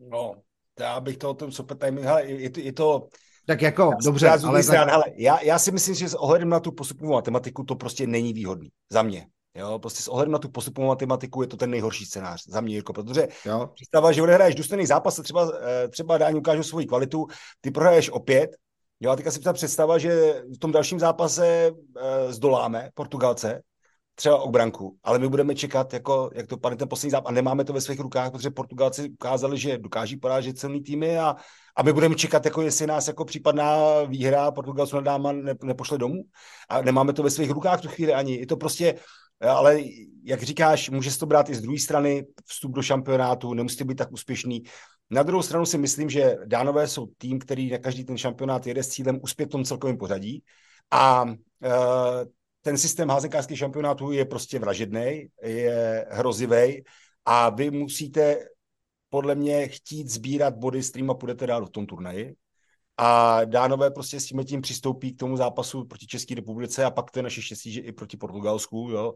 [0.10, 0.36] No,
[0.80, 3.08] já bych to o tom super timing, hele, je to, je to
[3.46, 4.64] tak jako, dobře, ale...
[4.64, 4.90] Tak...
[4.90, 8.34] hele, já, já si myslím, že s ohledem na tu postupnou matematiku to prostě není
[8.34, 8.72] výhodný.
[8.90, 9.28] Za mě.
[9.56, 12.74] Jo, prostě s ohledem na tu postupovou matematiku je to ten nejhorší scénář za mě,
[12.74, 13.70] Jirko, protože jo.
[13.74, 17.28] představa, že odehraješ důstojný zápas a třeba, eh, třeba Dáni ukážu svoji kvalitu,
[17.62, 18.50] ty prohraješ opět,
[19.02, 21.72] jo, a teďka si ta představa, že v tom dalším zápase e,
[22.34, 23.62] zdoláme Portugalce,
[24.16, 27.34] třeba o branku, ale my budeme čekat, jako, jak to padne ten poslední zápas a
[27.34, 31.36] nemáme to ve svých rukách, protože Portugalci ukázali, že dokáží porážet celý týmy a,
[31.76, 35.98] a my budeme čekat, jako jestli nás jako případná výhra Portugalců na dáma ne, nepošle
[35.98, 36.24] domů
[36.70, 38.40] a nemáme to ve svých rukách tu chvíli ani.
[38.40, 38.96] Je to prostě
[39.42, 39.82] ale
[40.24, 44.12] jak říkáš, může to brát i z druhé strany, vstup do šampionátu, nemusíte být tak
[44.12, 44.64] úspěšný.
[45.10, 48.84] Na druhou stranu si myslím, že Dánové jsou tým, který na každý ten šampionát jede
[48.84, 50.44] s cílem uspět v tom celkovém pořadí
[50.92, 51.34] a uh,
[52.62, 56.84] ten systém házenkářských šampionátů je prostě vražedný, je hrozivý
[57.26, 58.38] a vy musíte
[59.10, 62.36] podle mě chtít sbírat body, s kterými půjdete dál v tom turnaji.
[63.04, 67.12] A Dánové prostě s tím tím přistoupí k tomu zápasu proti České republice a pak
[67.12, 69.14] to je naše štěstí, že i proti Portugalsku, jo,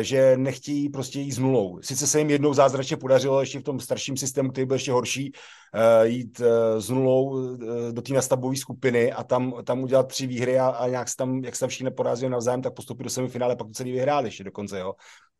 [0.00, 1.78] že nechtějí prostě jít s nulou.
[1.82, 5.32] Sice se jim jednou zázračně podařilo ještě v tom starším systému, který byl ještě horší,
[5.74, 10.26] eh, jít eh, s nulou eh, do té nastavbové skupiny a tam, tam udělat tři
[10.26, 13.10] výhry a, a nějak se tam, jak se tam všichni neporazili navzájem, tak postoupit do
[13.10, 14.94] semifinále, pak to celý vyhráli ještě dokonce, jo.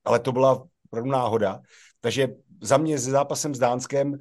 [0.05, 1.61] Ale to byla opravdu náhoda.
[2.01, 2.29] Takže
[2.63, 4.19] za mě se zápasem s Dánskem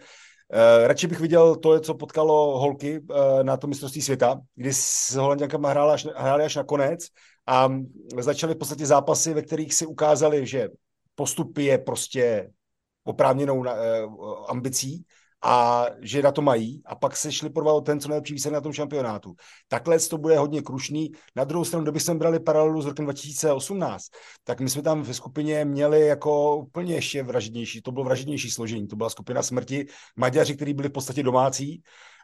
[0.54, 5.16] Uh, radši bych viděl to, co potkalo holky uh, na tom mistrovství světa, kdy s
[5.16, 7.08] Holanděnkama hráli až, hráli až na konec
[7.48, 7.70] a
[8.20, 10.70] začaly v podstatě zápasy, ve kterých si ukázali, že
[11.16, 12.52] postup je prostě
[13.04, 13.66] oprávněnou uh,
[14.48, 15.06] ambicí
[15.46, 16.82] a že na to mají.
[16.86, 19.36] A pak se šli porvat ten, co nejlepší výsledek na tom šampionátu.
[19.68, 21.12] Takhle to bude hodně krušný.
[21.36, 24.06] Na druhou stranu, kdyby jsme brali paralelu s rokem 2018,
[24.44, 28.88] tak my jsme tam ve skupině měli jako úplně ještě vražednější, to bylo vražednější složení,
[28.88, 31.82] to byla skupina smrti, Maďaři, kteří byli v podstatě domácí,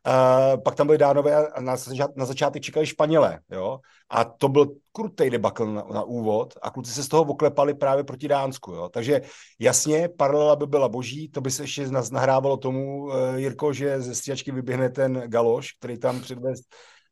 [0.07, 1.75] Uh, pak tam byli dánové a na,
[2.15, 3.79] na začátek čekali Španělé, jo.
[4.09, 8.03] A to byl krutej debakl na, na úvod a kluci se z toho oklepali právě
[8.03, 8.89] proti Dánsku, jo.
[8.89, 9.21] Takže
[9.59, 14.15] jasně, paralela by byla boží, to by se ještě nahrávalo tomu, uh, Jirko, že ze
[14.15, 16.63] stříhačky vyběhne ten galoš, který tam předvést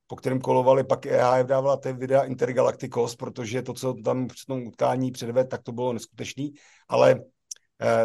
[0.07, 4.67] po kterém kolovali, pak EHF dávala ty videa Intergalacticos, protože to, co tam při tom
[4.67, 6.53] utkání předved, tak to bylo neskutečný,
[6.87, 7.21] ale uh,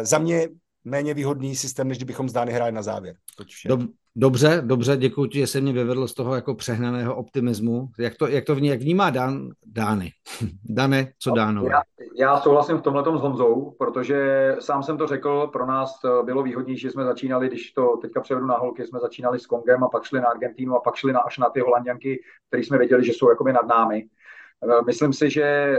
[0.01, 0.49] za mě
[0.83, 3.15] méně výhodný systém, než kdybychom zdány hráli na závěr.
[3.65, 3.79] Dob,
[4.15, 7.87] dobře, dobře, děkuji ti, že se mě vyvedl z toho jako přehnaného optimismu.
[7.99, 10.11] Jak to, jak to vní, jak vnímá Dan, Dány?
[10.69, 11.69] Dane, co no, Dánové?
[11.69, 11.81] Já,
[12.19, 16.81] já souhlasím v tomhle s Honzou, protože sám jsem to řekl, pro nás bylo výhodnější,
[16.81, 20.03] že jsme začínali, když to teďka převedu na holky, jsme začínali s Kongem a pak
[20.03, 23.11] šli na Argentínu a pak šli na, až na ty Holanděnky, které jsme věděli, že
[23.11, 24.05] jsou jakoby nad námi.
[24.85, 25.77] Myslím si, že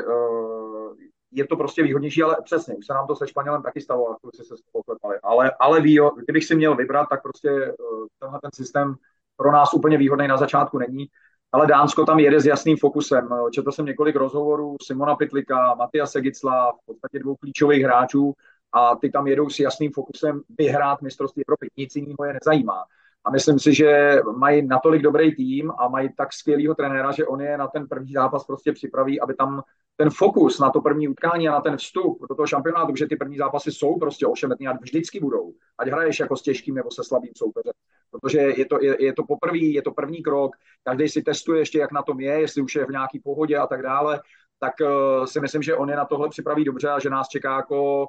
[1.36, 4.16] je to prostě výhodnější, ale přesně, už se nám to se Španělem taky stalo, a
[4.20, 5.18] kluci se z toho klepali.
[5.22, 7.72] Ale, ale ví, kdybych si měl vybrat, tak prostě eh,
[8.18, 8.94] tenhle ten systém
[9.36, 11.06] pro nás úplně výhodný na začátku není.
[11.52, 13.28] Ale Dánsko tam jede s jasným fokusem.
[13.50, 18.32] Četl jsem několik rozhovorů Simona Pitlika, Matia Segicla, v podstatě dvou klíčových hráčů
[18.72, 21.68] a ty tam jedou s jasným fokusem vyhrát mistrovství Evropy.
[21.76, 22.84] Nic jiného je nezajímá.
[23.26, 27.40] A myslím si, že mají natolik dobrý tým a mají tak skvělého trenéra, že on
[27.40, 29.62] je na ten první zápas prostě připraví, aby tam
[29.96, 33.16] ten fokus na to první utkání a na ten vstup do toho šampionátu, že ty
[33.16, 35.52] první zápasy jsou prostě ošemetný a vždycky budou.
[35.78, 37.72] Ať hraješ jako s těžkým nebo se slabým soupeřem.
[38.10, 41.78] Protože je to, je, je to poprvé, je to první krok, každý si testuje ještě,
[41.78, 44.20] jak na tom je, jestli už je v nějaký pohodě a tak dále,
[44.58, 47.56] tak uh, si myslím, že on je na tohle připraví dobře a že nás čeká
[47.56, 48.06] jako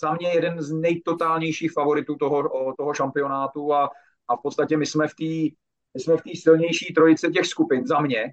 [0.00, 3.90] za mě jeden z nejtotálnějších favoritů toho, toho šampionátu a,
[4.28, 5.56] a v podstatě my jsme v té
[5.96, 8.32] my jsme v té silnější trojice těch skupin, za mě.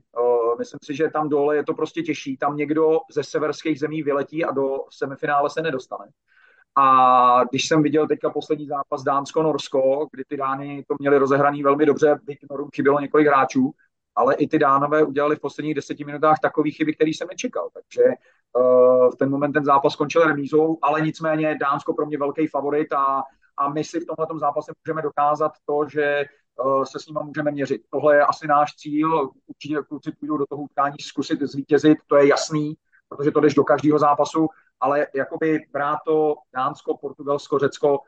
[0.59, 2.37] Myslím si, že tam dole je to prostě těžší.
[2.37, 6.05] Tam někdo ze severských zemí vyletí a do semifinále se nedostane.
[6.75, 11.85] A když jsem viděl teďka poslední zápas Dánsko-Norsko, kdy ty Dány to měli rozehraný velmi
[11.85, 13.71] dobře, byť Norům chybělo několik hráčů,
[14.15, 17.69] ale i ty Dánové udělali v posledních deseti minutách takové chyby, které jsem nečekal.
[17.73, 18.03] Takže
[19.13, 23.23] v ten moment ten zápas skončil remízou, ale nicméně Dánsko pro mě velký favorit a,
[23.61, 26.25] a my si v tomhle zápase můžeme dokázat to, že
[26.63, 27.81] uh, se s nimi můžeme měřit.
[27.89, 29.29] Tohle je asi náš cíl.
[29.47, 32.73] Určitě kluci půjdou do toho utkání zkusit zvítězit, to je jasný,
[33.09, 34.47] protože to jdeš do každého zápasu,
[34.79, 37.99] ale jakoby brát to Dánsko, Portugalsko, Řecko,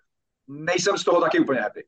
[0.48, 1.86] nejsem z toho taky úplně happy.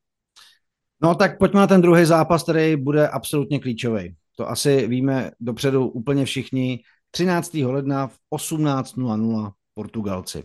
[1.02, 4.16] No tak pojďme na ten druhý zápas, který bude absolutně klíčový.
[4.38, 6.84] To asi víme dopředu úplně všichni.
[7.12, 7.54] 13.
[7.54, 10.44] ledna v 18.00 Portugalci.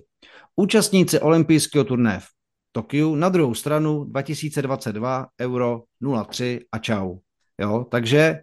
[0.56, 2.26] Účastníci olympijského turné v
[2.72, 5.82] Tokiu, na druhou stranu 2022 euro
[6.30, 7.16] 03 a čau.
[7.60, 8.40] Jo, takže,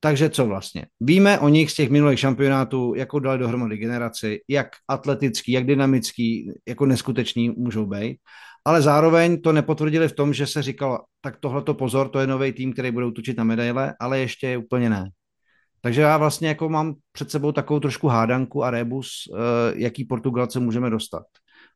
[0.00, 0.86] takže co vlastně?
[1.00, 6.52] Víme o nich z těch minulých šampionátů, jakou dali dohromady generaci, jak atletický, jak dynamický,
[6.68, 8.18] jako neskuteční můžou být
[8.64, 12.26] ale zároveň to nepotvrdili v tom, že se říkal, tak tohle to pozor, to je
[12.26, 15.10] nový tým, který budou tučit na medaile, ale ještě je úplně ne.
[15.80, 19.38] Takže já vlastně jako mám před sebou takovou trošku hádanku a rebus, uh,
[19.74, 21.24] jaký Portugalce můžeme dostat.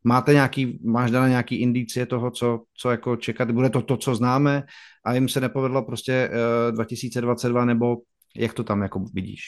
[0.04, 3.50] Máte nějaký, máš dana nějaký indicie toho, co, co jako čekat?
[3.50, 4.62] Bude to to, co známe
[5.04, 6.30] a jim se nepovedlo prostě
[6.68, 7.96] uh, 2022 nebo
[8.36, 9.40] jak to tam jako vidíš?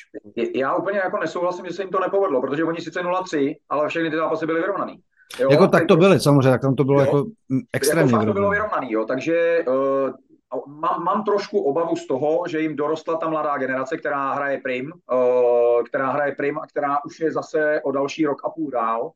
[0.55, 4.11] Já úplně jako nesouhlasím, že se jim to nepovedlo, protože oni sice 0-3, ale všechny
[4.11, 5.01] ty zápasy byly vyrovnaný.
[5.41, 7.25] Jo, jako tak to byly, samozřejmě, tak tam to bylo jo, jako
[7.73, 10.11] extrémně jako to bylo vyrovnaný, jo, takže uh,
[10.67, 14.93] mám, mám trošku obavu z toho, že jim dorostla ta mladá generace, která hraje prim,
[15.13, 19.11] uh, která hraje prim a která už je zase o další rok a půl dál.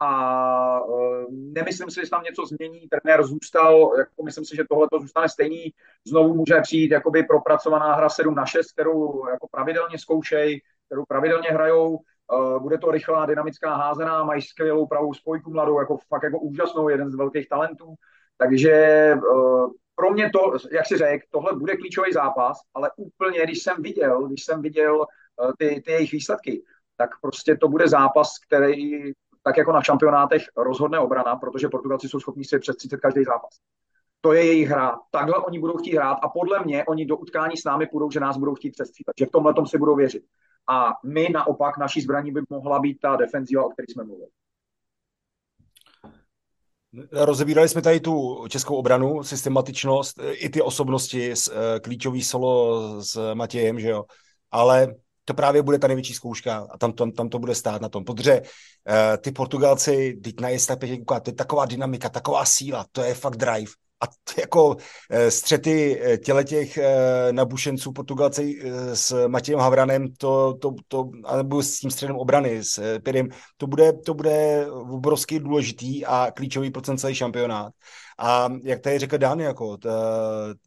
[0.00, 2.88] A uh, nemyslím si, že tam něco změní.
[2.88, 5.72] Trenér zůstal, jako myslím si, že tohle to zůstane stejný.
[6.06, 11.48] Znovu může přijít jakoby propracovaná hra 7 na 6, kterou jako pravidelně zkoušej, kterou pravidelně
[11.50, 11.98] hrajou.
[12.32, 16.88] Uh, bude to rychlá, dynamická házená, mají skvělou pravou spojku mladou, jako fakt jako úžasnou,
[16.88, 17.94] jeden z velkých talentů.
[18.38, 23.62] Takže uh, pro mě to, jak si řekl, tohle bude klíčový zápas, ale úplně, když
[23.62, 25.06] jsem viděl, když jsem viděl
[25.58, 26.62] ty, ty jejich výsledky,
[26.96, 29.12] tak prostě to bude zápas, který
[29.46, 33.50] tak jako na šampionátech rozhodne obrana, protože Portugalci jsou schopni si přestřícet každý zápas.
[34.20, 34.98] To je jejich hra.
[35.10, 38.20] Takhle oni budou chtít hrát a podle mě oni do utkání s námi půjdou, že
[38.20, 40.22] nás budou chtít přestřícat, že v tomhle tom si budou věřit.
[40.68, 44.28] A my naopak, naší zbraní by mohla být ta defenziva, o které jsme mluvili.
[47.12, 53.80] Rozebírali jsme tady tu českou obranu, systematičnost, i ty osobnosti, eh, klíčový solo s Matějem,
[53.80, 54.04] že jo.
[54.50, 54.94] Ale
[55.28, 58.04] to právě bude ta největší zkouška a tam, tam, tam to bude stát na tom.
[58.04, 58.46] Protože uh,
[59.20, 63.72] ty Portugalci, teď na Jestapě, to je taková dynamika, taková síla, to je fakt drive
[64.00, 64.76] a t- jako
[65.10, 68.42] e, střety e, těle těch e, nabušenců Portugalce
[68.94, 73.92] s Matějem Havranem, to, to, to, nebo s tím středem obrany, s Pirem, to bude,
[73.92, 77.72] to bude obrovský důležitý a klíčový pro ten celý šampionát.
[78.18, 79.88] A jak tady řekl Dan, jako, t,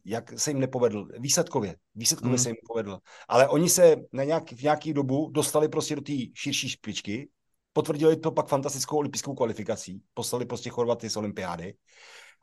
[0.04, 2.42] jak se jim nepovedl, výsledkově, výsledkově hmm.
[2.42, 6.12] se jim povedl, ale oni se na nějak, v nějaký dobu dostali prostě do té
[6.34, 7.28] širší špičky,
[7.72, 11.74] potvrdili to pak fantastickou olympijskou kvalifikací, poslali prostě Chorvaty z olympiády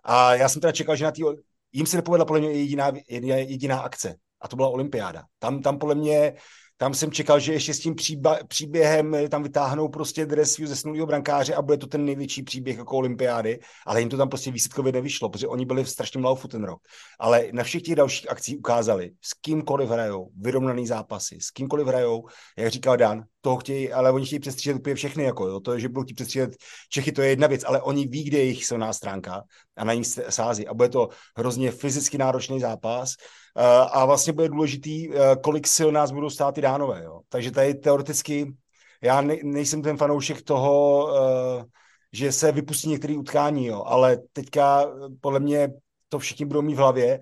[0.07, 1.23] a já jsem teda čekal, že na tý,
[1.71, 4.15] jim se nepovedla podle mě jediná, jediná, akce.
[4.41, 5.23] A to byla olympiáda.
[5.39, 6.33] Tam, tam podle mě
[6.77, 11.05] tam jsem čekal, že ještě s tím příba, příběhem tam vytáhnou prostě dres ze zesnulého
[11.05, 14.91] brankáře a bude to ten největší příběh jako olympiády, ale jim to tam prostě výsledkově
[14.91, 16.81] nevyšlo, protože oni byli v strašném laufu ten rok.
[17.19, 22.23] Ale na všech těch dalších akcích ukázali, s kýmkoliv hrajou, vyrovnaný zápasy, s kýmkoliv hrajou,
[22.57, 25.89] jak říkal Dan, toho chtějí, ale oni chtějí přestřílet úplně všechny, jako jo, to, že
[25.89, 26.55] budou chtít přestřílet
[26.89, 29.43] Čechy, to je jedna věc, ale oni ví, kde je jejich silná stránka
[29.77, 33.46] a na ní sází a bude to hrozně fyzicky náročný zápas, Eh,
[33.91, 37.03] a vlastně bude důležitý, eh, kolik sil nás budou stát ty dánové.
[37.03, 37.21] Jo.
[37.29, 38.53] Takže tady teoreticky
[39.01, 41.65] já ne, nejsem ten fanoušek toho, eh,
[42.13, 44.85] že se vypustí některé utkání, jo, ale teďka
[45.21, 45.69] podle mě
[46.09, 47.21] to všichni budou mít v hlavě.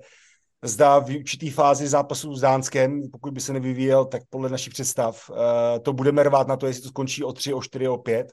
[0.63, 5.31] Zda v určitý fázi zápasu s Dánskem, pokud by se nevyvíjel, tak podle našich představ,
[5.81, 8.31] to budeme rvát na to, jestli to skončí o 3, o 4, o 5,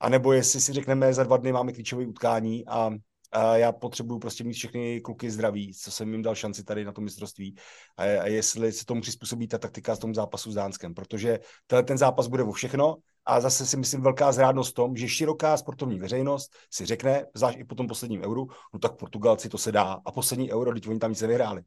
[0.00, 2.90] anebo jestli si řekneme, za dva dny máme klíčové utkání a
[3.34, 6.92] a já potřebuju prostě mít všechny kluky zdraví, co jsem jim dal šanci tady na
[6.92, 7.56] tom mistrovství
[7.96, 11.82] a, a jestli se tomu přizpůsobí ta taktika v tom zápasu s Dánskem, protože tenhle
[11.82, 15.56] ten zápas bude o všechno a zase si myslím velká zrádnost v tom, že široká
[15.56, 19.72] sportovní veřejnost si řekne, zvlášť i po tom posledním euru, no tak Portugalci to se
[19.72, 21.62] dá a poslední euro, teď oni tam nic nevyhráli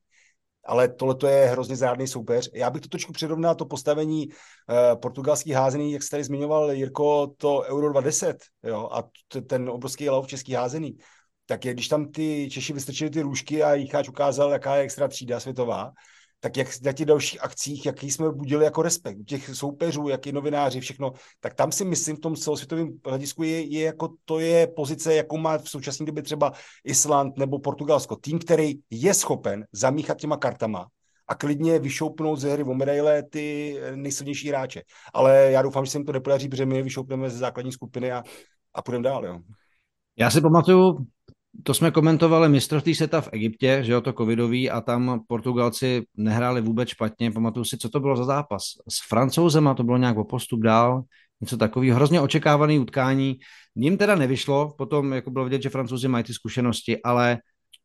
[0.67, 2.49] ale tohle je hrozně zrádný soupeř.
[2.53, 7.27] Já bych to trošku přirovnal to postavení uh, portugalských házený, jak jste tady zmiňoval, Jirko,
[7.37, 10.97] to Euro 2010 jo, a t- ten obrovský lauf český házený.
[11.47, 15.07] Tak je, když tam ty Češi vystrčili ty růžky a Jicháč ukázal, jaká je extra
[15.07, 15.91] třída světová,
[16.39, 20.31] tak jak na těch dalších akcích, jaký jsme budili jako respekt, těch soupeřů, jak i
[20.31, 24.67] novináři, všechno, tak tam si myslím v tom celosvětovém hledisku je, je jako to je
[24.67, 26.51] pozice, jakou má v současné době třeba
[26.83, 28.15] Island nebo Portugalsko.
[28.15, 30.87] Tým, který je schopen zamíchat těma kartama
[31.27, 34.81] a klidně vyšoupnout ze hry o medaile ty nejsilnější hráče.
[35.13, 38.23] Ale já doufám, že se jim to nepodaří, protože my vyšoupneme ze základní skupiny a,
[38.73, 39.25] a půjdeme dál.
[39.25, 39.39] Jo.
[40.17, 40.97] Já si pamatuju
[41.63, 46.61] to jsme komentovali mistrovství světa v Egyptě, že jo, to covidový a tam Portugalci nehráli
[46.61, 47.31] vůbec špatně.
[47.31, 48.63] Pamatuju si, co to bylo za zápas.
[48.89, 51.03] S francouzem a to bylo nějak o postup dál,
[51.41, 51.95] něco takového.
[51.95, 53.37] Hrozně očekávaný utkání.
[53.75, 57.37] Ním teda nevyšlo, potom jako bylo vidět, že francouzi mají ty zkušenosti, ale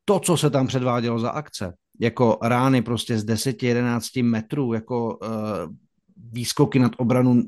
[0.05, 5.29] to, co se tam předvádělo za akce, jako rány prostě z 10-11 metrů, jako uh,
[6.33, 7.43] výskoky nad obranu.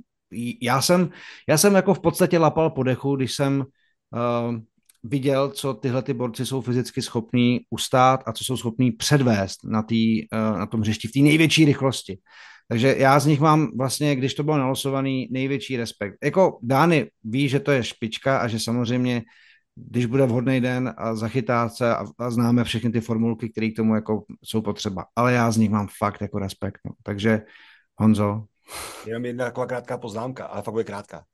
[0.63, 1.11] Já jsem,
[1.49, 4.59] já jsem jako v podstatě lapal po dechu, když jsem uh,
[5.05, 9.83] viděl, co tyhle ty borci jsou fyzicky schopní ustát a co jsou schopní předvést na,
[9.83, 12.19] tý, eh, na tom hřišti v té největší rychlosti.
[12.69, 16.15] Takže já z nich mám vlastně, když to bylo nalosovaný, největší respekt.
[16.25, 19.23] Jako Dány ví, že to je špička a že samozřejmě,
[19.77, 23.77] když bude vhodný den a zachytá se a, a známe všechny ty formulky, které k
[23.77, 25.07] tomu jako jsou potřeba.
[25.17, 26.81] Ale já z nich mám fakt jako respekt.
[26.85, 26.93] No.
[27.03, 27.43] Takže
[27.97, 28.45] Honzo.
[29.07, 31.25] Jenom jedna taková krátká poznámka, ale fakt bude krátká.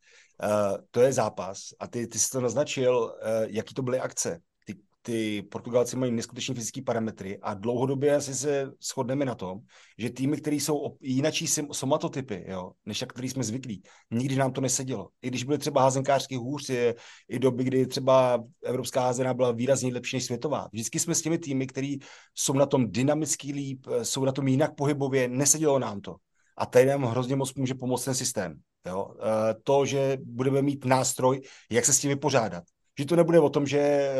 [0.44, 3.10] Uh, to je zápas a ty, ty jsi to naznačil, uh,
[3.48, 4.40] jaký to byly akce.
[4.66, 9.58] Ty, ty Portugalci mají neskutečně fyzické parametry a dlouhodobě asi se shodneme na tom,
[9.98, 14.60] že týmy, které jsou jinačí somatotypy, jo, než jak který jsme zvyklí, nikdy nám to
[14.60, 15.08] nesedělo.
[15.22, 16.94] I když byly třeba házenkářský hůř, je,
[17.28, 20.68] i doby, kdy třeba evropská házená byla výrazně lepší než světová.
[20.72, 21.98] Vždycky jsme s těmi týmy, který
[22.34, 26.16] jsou na tom dynamický líp, eh, jsou na tom jinak pohybově, nesedělo nám to.
[26.56, 28.60] A tady nám hrozně moc může pomoct ten systém.
[28.86, 29.14] Jo?
[29.20, 32.64] Eh, to, že budeme mít nástroj, jak se s tím vypořádat.
[32.98, 34.14] Že to nebude o tom, že eh,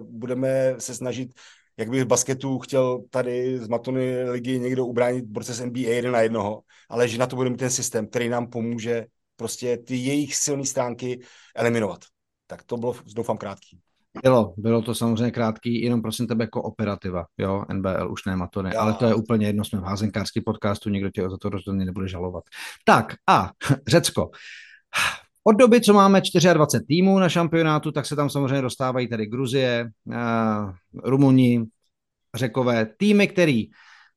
[0.00, 1.32] budeme se snažit,
[1.76, 6.20] jak by v basketu chtěl tady z Matony ligy někdo ubránit z NBA jeden na
[6.20, 9.06] jednoho, ale že na to bude mít ten systém, který nám pomůže
[9.36, 11.20] prostě ty jejich silné stránky
[11.54, 12.00] eliminovat.
[12.46, 13.80] Tak to bylo, doufám, krátký.
[14.22, 18.74] Bylo, bylo to samozřejmě krátký, jenom prosím tebe jako operativa, jo, NBL už ne Matony,
[18.74, 22.08] ale to je úplně jedno, jsme v házenkářský podcastu, nikdo tě za to rozhodně nebude
[22.08, 22.44] žalovat.
[22.84, 23.50] Tak a
[23.88, 24.30] Řecko.
[25.44, 26.22] Od doby, co máme
[26.54, 30.14] 24 týmů na šampionátu, tak se tam samozřejmě dostávají tady Gruzie, uh,
[31.04, 31.64] Rumuni,
[32.34, 33.66] Řekové, týmy, který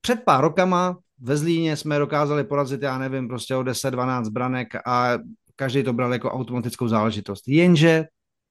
[0.01, 5.17] před pár rokama ve Zlíně jsme dokázali porazit, já nevím, prostě o 10-12 branek a
[5.55, 7.47] každý to bral jako automatickou záležitost.
[7.47, 8.05] Jenže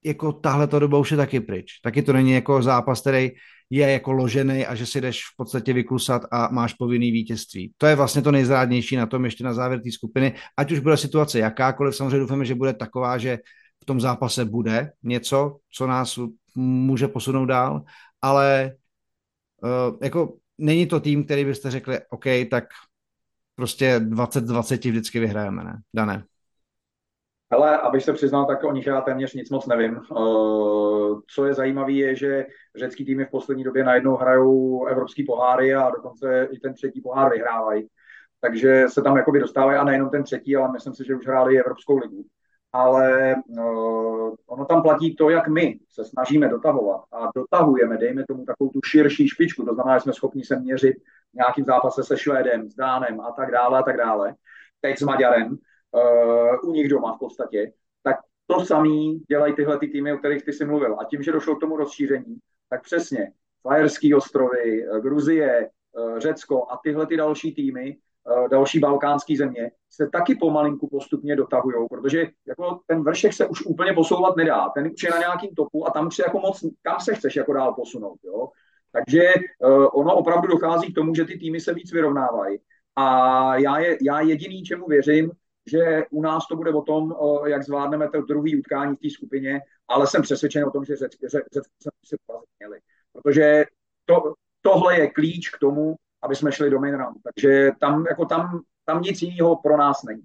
[0.05, 1.81] jako tahle to doba už je taky pryč.
[1.83, 3.31] Taky to není jako zápas, který
[3.71, 7.73] je jako ložený a že si jdeš v podstatě vykusat a máš povinný vítězství.
[7.77, 10.97] To je vlastně to nejzrádnější na tom ještě na závěr té skupiny, ať už bude
[10.97, 13.39] situace jakákoliv, samozřejmě doufáme, že bude taková, že
[13.83, 16.19] v tom zápase bude něco, co nás
[16.55, 17.85] může posunout dál,
[18.23, 18.73] ale
[19.63, 22.65] uh, jako není to tým, který byste řekli, OK, tak
[23.55, 25.81] prostě 20-20 vždycky vyhrajeme, ne?
[25.95, 26.25] Dané.
[27.53, 30.01] Hele, abych se přiznal, tak o nich já téměř nic moc nevím.
[30.11, 32.47] Uh, co je zajímavé, je, že
[32.77, 37.33] řecký týmy v poslední době najednou hrajou evropský poháry a dokonce i ten třetí pohár
[37.33, 37.89] vyhrávají.
[38.41, 41.61] Takže se tam jakoby dostávají a nejenom ten třetí, ale myslím si, že už hráli
[41.61, 42.25] Evropskou ligu.
[42.73, 48.45] Ale uh, ono tam platí to, jak my se snažíme dotahovat a dotahujeme, dejme tomu
[48.45, 50.97] takovou tu širší špičku, to znamená, že jsme schopni se měřit
[51.33, 54.35] v nějakým zápase se Švédem, s Dánem a tak dále a tak dále.
[54.81, 55.59] Teď s Maďarem,
[55.93, 57.73] uh, u nich doma v podstatě,
[58.03, 58.17] tak
[58.47, 61.01] to samý dělají tyhle ty týmy, o kterých ty jsi mluvil.
[61.01, 62.37] A tím, že došlo k tomu rozšíření,
[62.71, 63.33] tak přesně
[63.63, 67.97] Fajerský ostrovy, eh, Gruzie, uh, Řecko a tyhle ty další týmy,
[68.51, 73.93] další balkánské země, se taky pomalinku postupně dotahují, protože jako ten vršek se už úplně
[73.93, 74.69] posouvat nedá.
[74.69, 77.53] Ten už je na nějakým topu a tam už jako moc, kam se chceš jako
[77.53, 78.19] dál posunout.
[78.25, 78.49] Jo?
[78.93, 79.35] Takže
[79.93, 82.59] ono opravdu dochází k tomu, že ty týmy se víc vyrovnávají.
[82.97, 85.31] A já, je, já jediný, čemu věřím,
[85.67, 87.15] že u nás to bude o tom,
[87.47, 91.27] jak zvládneme to druhý utkání v té skupině, ale jsem přesvědčen o tom, že Řecko
[91.31, 92.17] se si
[92.59, 92.79] měli.
[93.13, 93.65] Protože
[94.05, 97.17] to, tohle je klíč k tomu, aby jsme šli do main round.
[97.25, 100.23] Takže tam, jako tam, tam nic jiného pro nás není.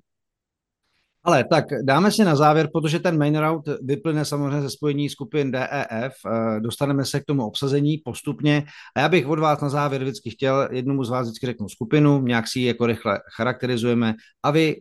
[1.24, 5.52] Ale tak dáme si na závěr, protože ten main route vyplyne samozřejmě ze spojení skupin
[5.52, 8.64] DEF, eh, dostaneme se k tomu obsazení postupně
[8.96, 12.22] a já bych od vás na závěr vždycky chtěl, jednomu z vás vždycky řeknu skupinu,
[12.22, 14.14] nějak si ji jako rychle charakterizujeme
[14.44, 14.76] a vy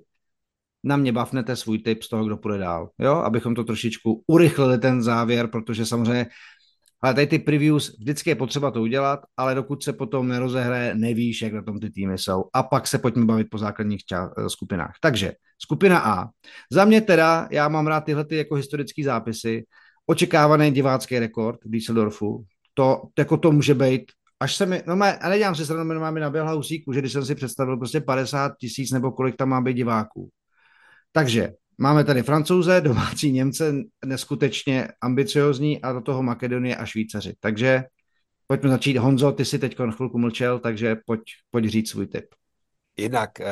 [0.85, 4.79] na mě bavnete svůj tip z toho, kdo půjde dál, jo, abychom to trošičku urychlili
[4.79, 6.27] ten závěr, protože samozřejmě
[7.03, 11.43] ale tady ty previews, vždycky je potřeba to udělat, ale dokud se potom nerozehraje, nevíš,
[11.43, 12.45] jak na tom ty týmy jsou.
[12.53, 14.95] A pak se pojďme bavit po základních ča- eh, skupinách.
[15.01, 16.29] Takže skupina A.
[16.73, 19.65] Za mě teda, já mám rád tyhle ty jako historické zápisy.
[20.07, 22.45] Očekávaný divácký rekord v Düsseldorfu.
[22.75, 24.03] To, jako to může být
[24.41, 27.13] až se mi, no má, a nedělám si stranu, máme na Bělha Usíku, že když
[27.13, 30.31] jsem si představil prostě 50 tisíc nebo kolik tam má být diváků.
[31.17, 37.35] Takže Máme tady francouze, domácí Němce, neskutečně ambiciozní a do toho Makedonie a Švýcaři.
[37.41, 37.85] Takže
[38.47, 38.97] pojďme začít.
[38.97, 42.25] Honzo, ty si teď chvilku mlčel, takže pojď, pojď říct svůj tip.
[42.97, 43.47] Jednak uh,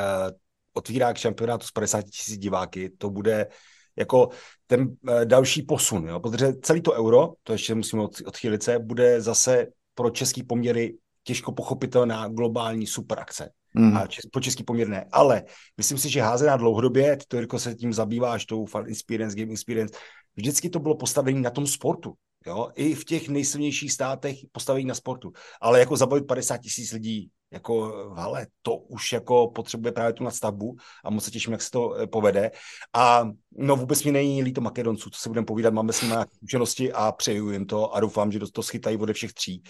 [0.73, 3.47] otvírá k šampionátu s 50 tisíc diváky, to bude
[3.95, 4.29] jako
[4.67, 6.19] ten uh, další posun, jo?
[6.19, 10.97] protože celý to euro, to ještě musíme od, odchylit se, bude zase pro český poměry
[11.23, 13.49] těžko pochopitelná globální superakce.
[13.79, 13.97] Mm.
[13.97, 15.05] A čes, po český poměr ne.
[15.11, 15.43] Ale
[15.77, 19.93] myslím si, že házená dlouhodobě, to Jirko se tím zabýváš, tou fan experience, game experience,
[20.35, 22.13] vždycky to bylo postavení na tom sportu.
[22.47, 22.69] Jo?
[22.75, 25.31] I v těch nejsilnějších státech postavení na sportu.
[25.61, 30.23] Ale jako zabavit 50 tisíc lidí jako v hale, to už jako potřebuje právě tu
[30.23, 32.51] nadstavbu a moc se těším, jak se to eh, povede.
[32.93, 36.93] A no vůbec mi není líto Makedonců, to se budeme povídat, máme s nimi zkušenosti
[36.93, 39.63] a přeju jim to a doufám, že to, to schytají ode všech tří.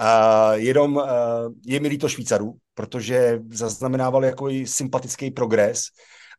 [0.00, 1.04] Uh, jenom uh,
[1.66, 5.84] je mi líto Švýcarů, protože zaznamenávali jako sympatický progres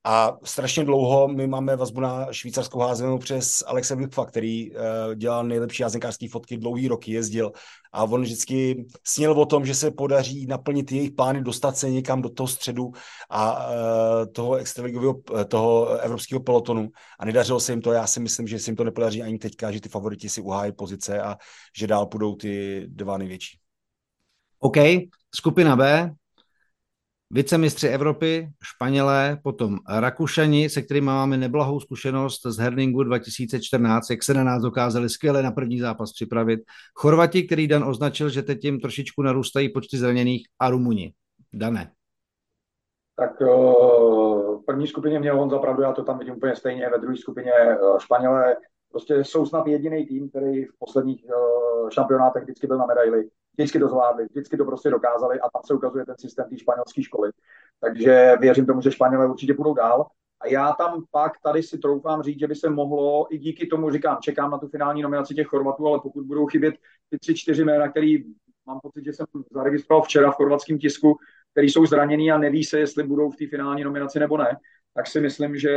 [0.09, 4.77] a strašně dlouho my máme vazbu na švýcarskou házenou přes Alexe Wilkfa, který uh,
[5.15, 7.51] dělal nejlepší házenkářské fotky dlouhý roky, jezdil
[7.91, 12.21] a on vždycky sněl o tom, že se podaří naplnit jejich plány, dostat se někam
[12.21, 12.91] do toho středu
[13.29, 13.73] a uh,
[14.31, 16.89] toho extraligového, toho evropského pelotonu
[17.19, 17.91] a nedařilo se jim to.
[17.91, 20.71] Já si myslím, že se jim to nepodaří ani teďka, že ty favoriti si uhájí
[20.71, 21.37] pozice a
[21.77, 23.59] že dál půjdou ty dva největší.
[24.59, 24.77] OK,
[25.35, 26.11] skupina B,
[27.31, 34.33] vicemistři Evropy, Španělé, potom Rakušani, se kterými máme neblahou zkušenost z Herningu 2014, jak se
[34.33, 36.59] na nás dokázali skvěle na první zápas připravit.
[36.95, 41.13] Chorvati, který Dan označil, že teď jim trošičku narůstají počty zraněných a Rumuni.
[41.53, 41.91] Dané.
[43.19, 47.17] Tak v první skupině měl on zapravdu, já to tam vidím úplně stejně, ve druhé
[47.17, 47.51] skupině
[47.99, 48.55] Španělé
[48.97, 51.25] prostě jsou snad jediný tým, který v posledních
[51.89, 55.73] šampionátech vždycky byl na medaili vždycky to zvládli, vždycky to prostě dokázali a tam se
[55.73, 57.31] ukazuje ten systém té španělské školy.
[57.79, 60.07] Takže věřím tomu, že Španělé určitě budou dál.
[60.41, 63.91] A já tam pak tady si troufám říct, že by se mohlo, i díky tomu
[63.91, 66.75] říkám, čekám na tu finální nominaci těch Chorvatů, ale pokud budou chybět
[67.09, 68.23] ty tři, čtyři jména, který
[68.67, 71.17] mám pocit, že jsem zaregistroval včera v chorvatském tisku,
[71.51, 74.57] který jsou zranění a neví se, jestli budou v té finální nominaci nebo ne,
[74.97, 75.71] tak si myslím, že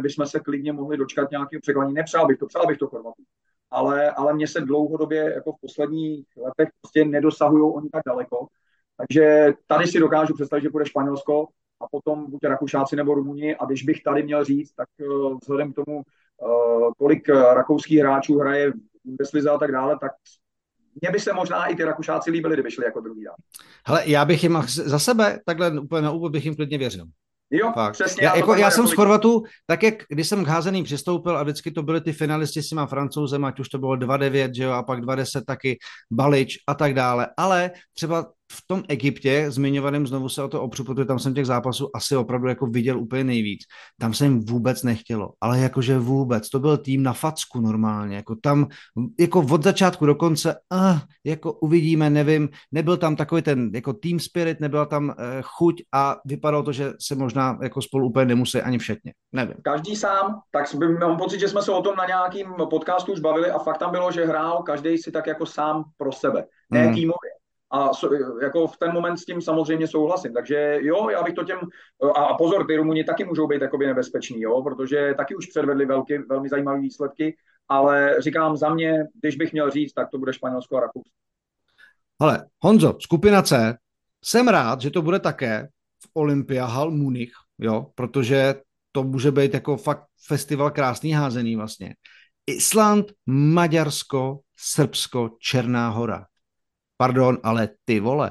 [0.00, 1.94] bychom se klidně mohli dočkat nějakého překvapení.
[1.94, 3.22] Nepřál bych to, přál bych to Chorvatů
[3.70, 8.46] ale, ale mě se dlouhodobě jako v posledních letech prostě nedosahují oni tak daleko.
[8.96, 11.46] Takže tady si dokážu představit, že bude Španělsko
[11.80, 15.72] a potom buď Rakušáci nebo Rumuni a když bych tady měl říct, tak uh, vzhledem
[15.72, 20.12] k tomu, uh, kolik rakouských hráčů hraje v Bundeslize a tak dále, tak
[21.02, 23.34] mně by se možná i ty Rakušáci líbili, kdyby šli jako druhý dál.
[23.86, 27.06] Hele, já bych jim za sebe, takhle úplně na úvod bych jim klidně věřil.
[27.50, 27.92] Jo, Fakt.
[27.92, 28.24] přesně.
[28.26, 31.70] Já, jako, já jsem z Chorvatu, tak jak když jsem k házeným přistoupil a vždycky
[31.70, 34.82] to byly ty finalisti s těma francouzem, ať už to bylo 2-9, že jo, a
[34.82, 35.78] pak 2-10 taky
[36.10, 37.28] Balič a tak dále.
[37.36, 41.46] Ale třeba v tom Egyptě, zmiňovaném znovu se o to opřu, protože tam jsem těch
[41.46, 43.60] zápasů asi opravdu jako viděl úplně nejvíc.
[44.00, 46.50] Tam se jim vůbec nechtělo, ale jakože vůbec.
[46.50, 48.66] To byl tým na facku normálně, jako tam,
[49.20, 54.20] jako od začátku do konce, uh, jako uvidíme, nevím, nebyl tam takový ten jako team
[54.20, 58.62] spirit, nebyla tam uh, chuť a vypadalo to, že se možná jako spolu úplně nemusí
[58.62, 59.56] ani všetně, nevím.
[59.62, 63.50] Každý sám, tak mám pocit, že jsme se o tom na nějakým podcastu už bavili
[63.50, 66.94] a fakt tam bylo, že hrál každý si tak jako sám pro sebe, ne hmm.
[66.94, 67.37] týmově.
[67.70, 67.90] A
[68.42, 70.32] jako v ten moment s tím samozřejmě souhlasím.
[70.32, 71.58] Takže jo, já bych to těm...
[72.14, 76.18] A pozor, ty Rumuni taky můžou být jakoby nebezpeční, jo, protože taky už předvedli velký,
[76.18, 77.36] velmi zajímavé výsledky,
[77.68, 81.10] ale říkám za mě, když bych měl říct, tak to bude Španělsko a Rakousko.
[82.20, 83.76] Ale Honzo, skupina C,
[84.24, 85.68] jsem rád, že to bude také
[86.02, 88.54] v Olympia Hall Munich, jo, protože
[88.92, 91.94] to může být jako fakt festival krásný házený vlastně.
[92.46, 96.26] Island, Maďarsko, Srbsko, Černá hora.
[96.98, 98.30] Pardon, ale ty vole.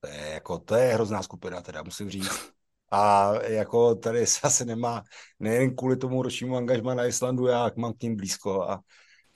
[0.00, 2.52] To je, jako, to je hrozná skupina, teda musím říct.
[2.90, 5.02] A jako tady se asi nemá,
[5.40, 8.80] nejen kvůli tomu ročnímu angažma na Islandu, já mám k ním blízko a,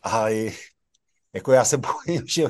[0.03, 0.53] a i,
[1.33, 2.47] jako já se bojím, že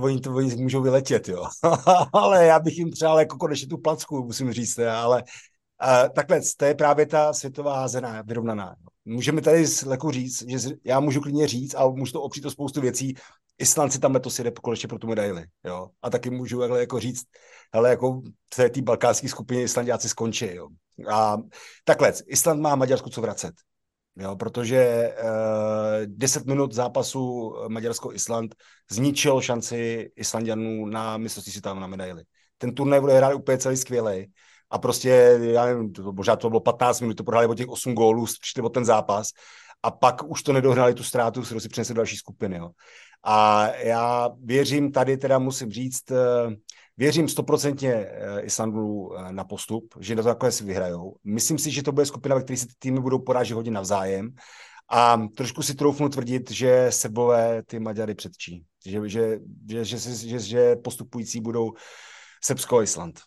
[0.00, 1.44] oni to oni můžou vyletět, jo.
[2.12, 5.24] ale já bych jim přál jako konečně tu placku, musím říct, ale
[5.82, 8.76] Uh, takhle, to je právě ta světová házená, vyrovnaná.
[9.04, 12.80] Můžeme tady Leku říct, že já můžu klidně říct a můžu to opřít o spoustu
[12.80, 13.14] věcí,
[13.58, 15.88] Island si tam letos jde konečně pro tu medaili, jo.
[16.02, 17.24] A taky můžu takhle jako říct,
[17.74, 18.20] hele, jako
[18.54, 20.68] v té balkánské skupině Islandiáci skončí, jo.
[21.12, 21.36] A
[21.84, 23.54] takhle, Island má Maďarsku co vracet,
[24.16, 28.54] jo, protože uh, 10 minut zápasu Maďarsko-Island
[28.90, 32.24] zničil šanci Islandianů na mistrovství světa na medaili.
[32.58, 34.32] Ten turnaj bude hrát úplně celý skvělý.
[34.70, 37.94] A prostě, já nevím, to, možná to bylo 15 minut, to prohráli o těch 8
[37.94, 39.28] gólů, přišli o ten zápas
[39.82, 42.56] a pak už to nedohnali tu ztrátu, kterou si přinesli další skupiny.
[42.56, 42.70] Jo.
[43.28, 46.56] A já věřím, tady teda musím říct, eh,
[46.96, 51.16] věřím stoprocentně eh, Islandu eh, na postup, že na to takové si vyhrajou.
[51.24, 54.34] Myslím si, že to bude skupina, ve které se ty týmy budou porážet hodně navzájem.
[54.90, 58.64] A trošku si troufnu tvrdit, že sebové ty Maďary předčí.
[58.86, 61.72] Že, že, že, že, že, že postupující budou
[62.44, 63.20] Srbsko a Island.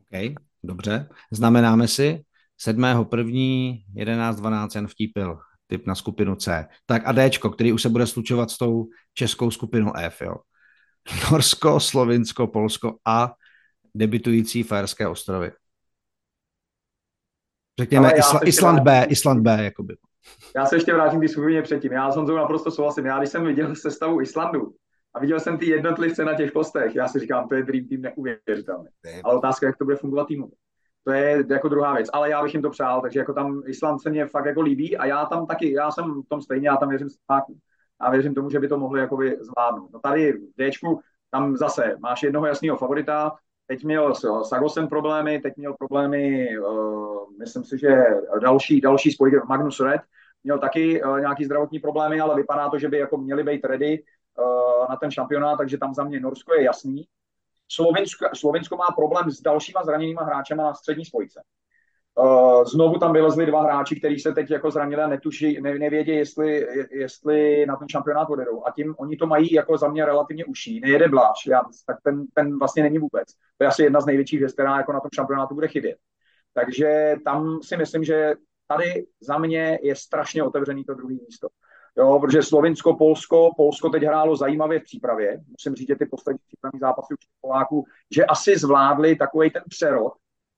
[0.00, 1.08] OK, dobře.
[1.32, 2.24] Znamenáme si
[2.56, 2.84] 7.
[3.16, 3.78] 1.
[3.94, 5.38] 11, 12 Jan Vtípil
[5.70, 6.66] typ na skupinu C.
[6.86, 10.34] Tak a D, který už se bude slučovat s tou českou skupinou F, jo.
[11.32, 13.32] Norsko, Slovinsko, Polsko a
[13.94, 15.52] debitující Fajerské ostrovy.
[17.80, 19.96] Řekněme Isla, Island B, Island B, jakoby.
[20.56, 21.92] Já se ještě vrátím k skupině předtím.
[21.92, 23.06] Já s Honzou naprosto souhlasím.
[23.06, 24.74] Já když jsem viděl sestavu Islandu
[25.14, 28.02] a viděl jsem ty jednotlivce na těch postech, já si říkám, to je Dream Team
[28.02, 28.88] neuvěřitelný.
[29.24, 30.50] Ale otázka, jak to bude fungovat týmu.
[31.10, 34.02] To je jako druhá věc, ale já bych jim to přál, takže jako tam Island
[34.02, 36.76] se mě fakt jako líbí a já tam taky, já jsem v tom stejně, já
[36.76, 37.58] tam věřím Slovákům.
[38.00, 39.90] A věřím tomu, že by to mohli jakoby zvládnout.
[39.92, 41.00] No tady v Dčku,
[41.30, 43.32] tam zase máš jednoho jasného favorita,
[43.66, 48.04] teď měl s Sagosen problémy, teď měl problémy, uh, myslím si, že
[48.42, 50.00] další, další spojky Magnus Red,
[50.44, 54.02] měl taky uh, nějaký zdravotní problémy, ale vypadá to, že by jako měli být ready
[54.38, 57.04] uh, na ten šampionát, takže tam za mě Norsko je jasný.
[57.72, 61.42] Slovensko, Slovensko má problém s dalšíma zraněnýma hráčema na střední spojce.
[62.14, 66.10] Uh, znovu tam vylezli dva hráči, kteří se teď jako zranili a netuší, ne, nevědí,
[66.10, 68.66] jestli, jestli na ten šampionát odjedou.
[68.66, 70.80] A tím oni to mají jako za mě relativně uší.
[70.80, 73.28] Nejede Bláš, já, tak ten, ten vlastně není vůbec.
[73.58, 75.96] To je asi jedna z největších věcí, která jako na tom šampionátu bude chybět.
[76.54, 78.34] Takže tam si myslím, že
[78.66, 81.48] tady za mě je strašně otevřený to druhé místo.
[81.98, 85.40] Jo, protože Slovinsko, Polsko, Polsko teď hrálo zajímavě v přípravě.
[85.48, 87.84] Musím říct, že ty poslední přípravní zápasy už Poláků,
[88.14, 90.12] že asi zvládli takový ten přerod,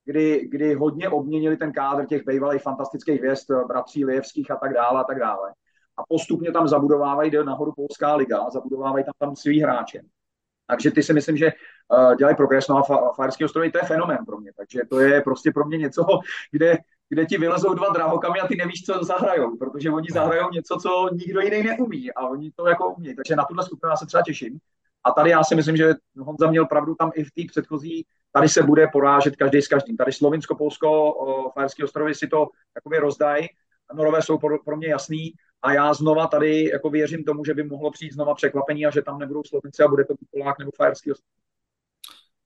[0.05, 5.01] kdy, kdy hodně obměnili ten kádr těch bývalých fantastických hvězd, bratří Lijevských a tak dále
[5.01, 5.51] a tak dále.
[5.97, 10.01] A postupně tam zabudovávají, jde nahoru Polská liga, zabudovávají tam, tam svý hráče.
[10.67, 11.53] Takže ty si myslím, že
[11.93, 14.53] uh, dělají progres, no a Fajerský ostrovy, to je fenomén pro mě.
[14.57, 16.07] Takže to je prostě pro mě něco,
[16.51, 16.79] kde
[17.13, 21.09] kde ti vylezou dva drahokamy a ty nevíš, co zahrajou, protože oni zahrajou něco, co
[21.13, 23.15] nikdo jiný neumí a oni to jako umí.
[23.15, 24.59] Takže na tuhle skupinu já se třeba těším.
[25.05, 28.49] A tady já si myslím, že Honza měl pravdu tam i v té předchozí, tady
[28.49, 29.97] se bude porážet každý s každým.
[29.97, 31.15] Tady Slovinsko, Polsko,
[31.55, 33.49] Fajerské ostrovy si to jakoby rozdají.
[33.95, 35.33] Norové jsou pro, pro mě jasný
[35.63, 39.03] a já znova tady jako věřím tomu, že by mohlo přijít znova překvapení a že
[39.03, 41.29] tam nebudou Slovenci a bude to Polák nebo Fajerský ostrov.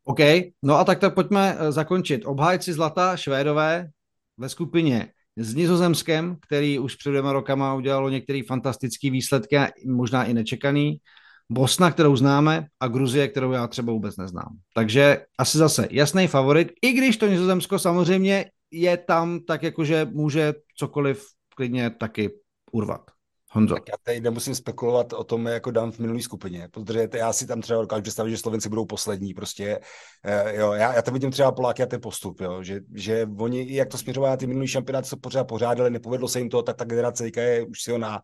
[0.05, 0.21] OK,
[0.63, 2.25] no a tak to pojďme eh, zakončit.
[2.25, 3.91] Obhájci zlata Švédové,
[4.39, 10.35] ve skupině s Nizozemskem, který už před dvěma rokama udělalo některé fantastické výsledky, možná i
[10.35, 11.01] nečekaný,
[11.49, 14.59] Bosna, kterou známe, a Gruzie, kterou já třeba vůbec neznám.
[14.75, 20.55] Takže asi zase jasný favorit, i když to Nizozemsko samozřejmě je tam tak, jakože může
[20.77, 21.27] cokoliv
[21.57, 22.31] klidně taky
[22.73, 23.16] urvat.
[23.57, 23.75] Honzo.
[23.75, 27.47] Tak já tady nemusím spekulovat o tom, jako dám v minulý skupině, protože já si
[27.47, 29.81] tam třeba dokážu představit, že Slovenci budou poslední, prostě,
[30.25, 33.75] uh, jo, já, já tam vidím třeba Poláky a ten postup, jo, že, že oni,
[33.75, 36.77] jak to směřovali na ty minulý šampionát, co pořád pořádali, nepovedlo se jim to, tak
[36.77, 38.23] ta generace je už silná.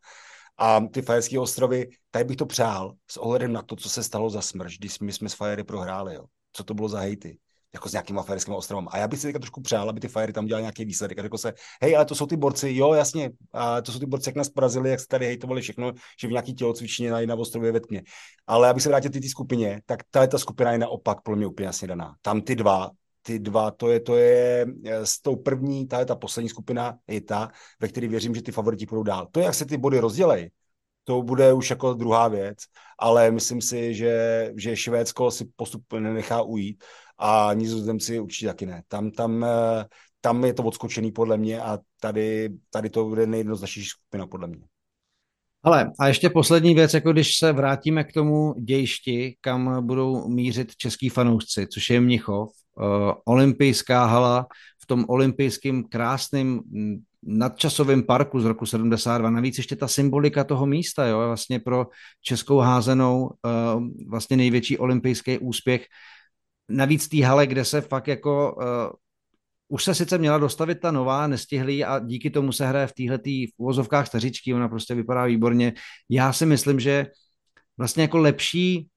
[0.59, 4.30] A ty Fajerské ostrovy, tady bych to přál s ohledem na to, co se stalo
[4.30, 6.24] za smrš, když my jsme s Fajery prohráli, jo.
[6.53, 7.39] Co to bylo za hejty
[7.75, 8.89] jako s nějakým aferským ostrovem.
[8.91, 11.18] A já bych si teďka trošku přál, aby ty Fiery tam dělali nějaký výsledek.
[11.18, 14.07] A řekl se, hej, ale to jsou ty borci, jo, jasně, a to jsou ty
[14.07, 17.35] borci, jak nás porazili, jak se tady hejtovali všechno, že v nějaký tělocvičně na, na
[17.35, 18.03] ostrově ve tmě.
[18.47, 21.47] Ale abych se vrátil ty, ty skupině, tak ta, ta skupina je naopak pro mě
[21.47, 22.14] úplně jasně daná.
[22.23, 22.91] Tam ty dva,
[23.23, 26.99] ty dva, to je, to je eh, s tou první, ta je ta poslední skupina,
[27.07, 27.51] je ta,
[27.81, 29.29] ve které věřím, že ty favoriti půjdou dál.
[29.31, 30.51] To, jak se ty body rozdělejí,
[31.05, 32.59] to bude už jako druhá věc,
[32.99, 36.85] ale myslím si, že, že Švédsko si postup nenechá ujít
[37.23, 38.83] a Nizozemci určitě taky ne.
[38.89, 39.85] Tam, tam, eh,
[40.20, 44.64] tam je to odskočený podle mě a tady, tady to bude nejjednoznačnější skupina podle mě.
[45.64, 50.77] Ale a ještě poslední věc, jako když se vrátíme k tomu dějšti, kam budou mířit
[50.77, 52.85] český fanoušci, což je Mnichov, uh,
[53.25, 54.47] olympijská hala
[54.83, 56.61] v tom olympijském krásném
[57.23, 59.31] nadčasovém parku z roku 72.
[59.31, 61.87] Navíc ještě ta symbolika toho místa, jo, vlastně pro
[62.23, 65.87] českou házenou uh, vlastně největší olympijský úspěch.
[66.73, 68.93] Navíc té hale, kde se fakt jako uh,
[69.68, 73.18] už se sice měla dostavit ta nová, nestihlý a díky tomu se hraje v téhle
[73.27, 75.73] v uvozovkách stařičky, ona prostě vypadá výborně.
[76.09, 77.07] Já si myslím, že
[77.79, 78.89] vlastně jako lepší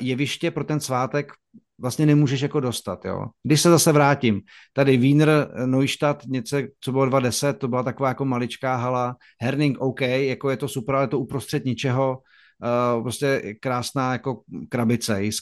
[0.00, 1.32] jeviště pro ten svátek
[1.78, 3.26] vlastně nemůžeš jako dostat, jo.
[3.42, 4.40] Když se zase vrátím,
[4.72, 10.00] tady Wiener, Neustadt, něco, co bylo 2.10, to byla taková jako maličká hala, Herning OK,
[10.00, 12.18] jako je to super, ale to uprostřed ničeho,
[12.62, 15.40] uh, prostě krásná jako krabice, i s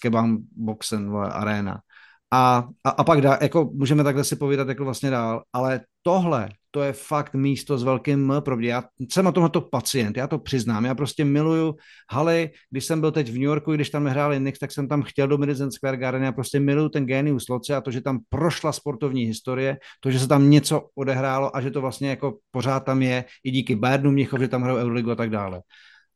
[1.32, 1.80] arena.
[2.32, 6.48] A, a, a pak dá, jako můžeme takhle si povídat jako vlastně dál, ale tohle,
[6.70, 8.68] to je fakt místo s velkým M, pravdě.
[8.68, 10.84] Já jsem na tomhle pacient, já to přiznám.
[10.84, 11.74] Já prostě miluju
[12.10, 15.02] haly, když jsem byl teď v New Yorku, když tam hráli Knicks, tak jsem tam
[15.02, 16.22] chtěl do Madison Square Garden.
[16.22, 20.18] Já prostě miluju ten genius loce a to, že tam prošla sportovní historie, to, že
[20.18, 24.10] se tam něco odehrálo a že to vlastně jako pořád tam je i díky Bayernu
[24.10, 25.62] Mnichov, že tam hrajou Euroligu a tak dále.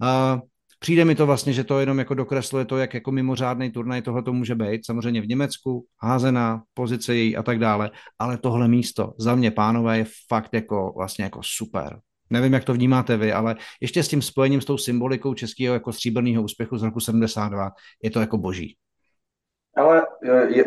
[0.02, 0.40] Uh,
[0.78, 4.22] Přijde mi to vlastně, že to jenom jako dokresluje to, jak jako mimořádný turnaj tohle
[4.22, 4.86] to může být.
[4.86, 9.98] Samozřejmě v Německu, házená, pozice její a tak dále, ale tohle místo za mě, pánové,
[9.98, 12.00] je fakt jako vlastně jako super.
[12.30, 15.92] Nevím, jak to vnímáte vy, ale ještě s tím spojením s tou symbolikou českého jako
[15.92, 17.70] stříbrného úspěchu z roku 72
[18.02, 18.76] je to jako boží.
[19.76, 20.64] Ale je, je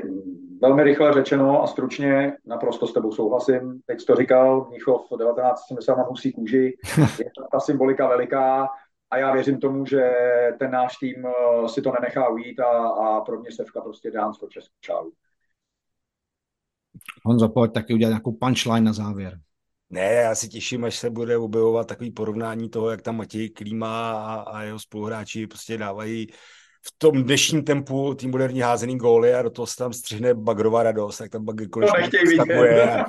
[0.62, 3.80] velmi rychle řečeno a stručně, naprosto s tebou souhlasím.
[3.86, 6.78] Teď to říkal, Mnichov 1970 na husí kůži,
[7.20, 8.68] je ta symbolika veliká,
[9.12, 10.12] a já věřím tomu, že
[10.59, 14.32] ten náš tým eh, si to nenechá ujít a, a pro mě Sevka prostě dá
[14.39, 15.12] to českou čáru.
[17.26, 19.39] Honzo, pojď taky udělat nějakou punchline na závěr.
[19.89, 24.12] Ne, já si těším, až se bude objevovat takový porovnání toho, jak tam Matěj Klíma
[24.12, 26.28] a, a jeho spoluhráči prostě dávají
[26.82, 30.84] v tom dnešním tempu tým moderní házený góly a do toho se tam střihne bagrová
[30.84, 31.97] radost, tak tam bagr konečně
[32.39, 33.05] a...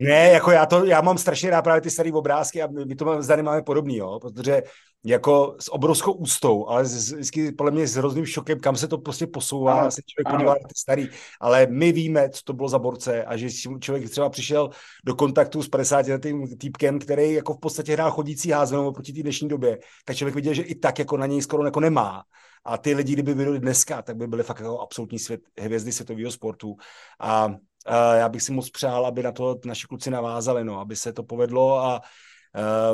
[0.00, 3.04] Ne, jako já to, já mám strašně rád právě ty staré obrázky a my to
[3.04, 4.62] máme, zde máme podobný, jo, protože
[5.04, 8.98] jako s obrovskou ústou, ale z, vždycky podle mě s hrozným šokem, kam se to
[8.98, 11.08] prostě posouvá, ano, se člověk podívá na ty starý,
[11.40, 13.48] ale my víme, co to bylo za borce a že
[13.80, 14.70] člověk třeba přišel
[15.04, 19.22] do kontaktu s 50 letým týpkem, který jako v podstatě hrál chodící házenou proti té
[19.22, 22.22] dnešní době, tak člověk viděl, že i tak jako na něj skoro jako nemá.
[22.68, 26.30] A ty lidi, kdyby byli dneska, tak by byly fakt jako absolutní svět, hvězdy světového
[26.30, 26.76] sportu.
[27.20, 27.54] A,
[27.86, 31.12] a já bych si moc přál, aby na to naši kluci navázali, no, aby se
[31.12, 32.00] to povedlo a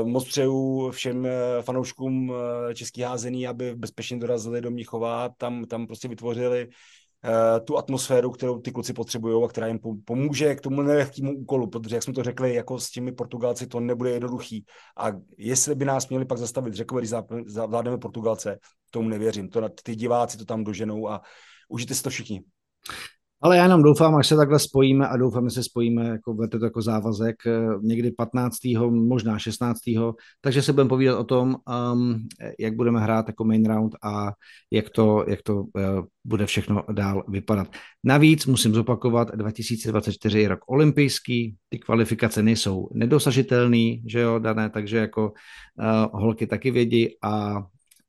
[0.00, 2.36] Uh, moc přeju všem eh, fanouškům uh,
[2.74, 6.68] český házený, aby bezpečně dorazili do Mnichova, tam, tam prostě vytvořili
[7.64, 11.96] tu atmosféru, kterou ty kluci potřebují a která jim pomůže k tomu nelehkému úkolu, protože
[11.96, 14.64] jak jsme to řekli, jako s těmi Portugalci to nebude jednoduchý.
[14.96, 15.06] A
[15.38, 17.12] jestli by nás měli pak zastavit řekové, když
[17.46, 18.58] zavládneme Portugalce,
[18.90, 19.48] tomu nevěřím.
[19.48, 21.20] To, ty diváci to tam doženou a
[21.68, 22.42] užijte si to všichni.
[23.44, 26.58] Ale já jenom doufám, až se takhle spojíme a doufám, že se spojíme, jako vete
[26.58, 28.90] to jako závazek, eh, někdy 15.
[28.90, 30.14] možná 16.
[30.40, 31.56] Takže se budeme povídat o tom,
[31.92, 32.28] um,
[32.58, 34.32] jak budeme hrát jako main round a
[34.70, 35.68] jak to, jak to uh,
[36.24, 37.68] bude všechno dál vypadat.
[38.04, 44.96] Navíc musím zopakovat, 2024 je rok olympijský, ty kvalifikace nejsou nedosažitelný, že jo, dané, takže
[44.96, 47.62] jako uh, holky taky vědí a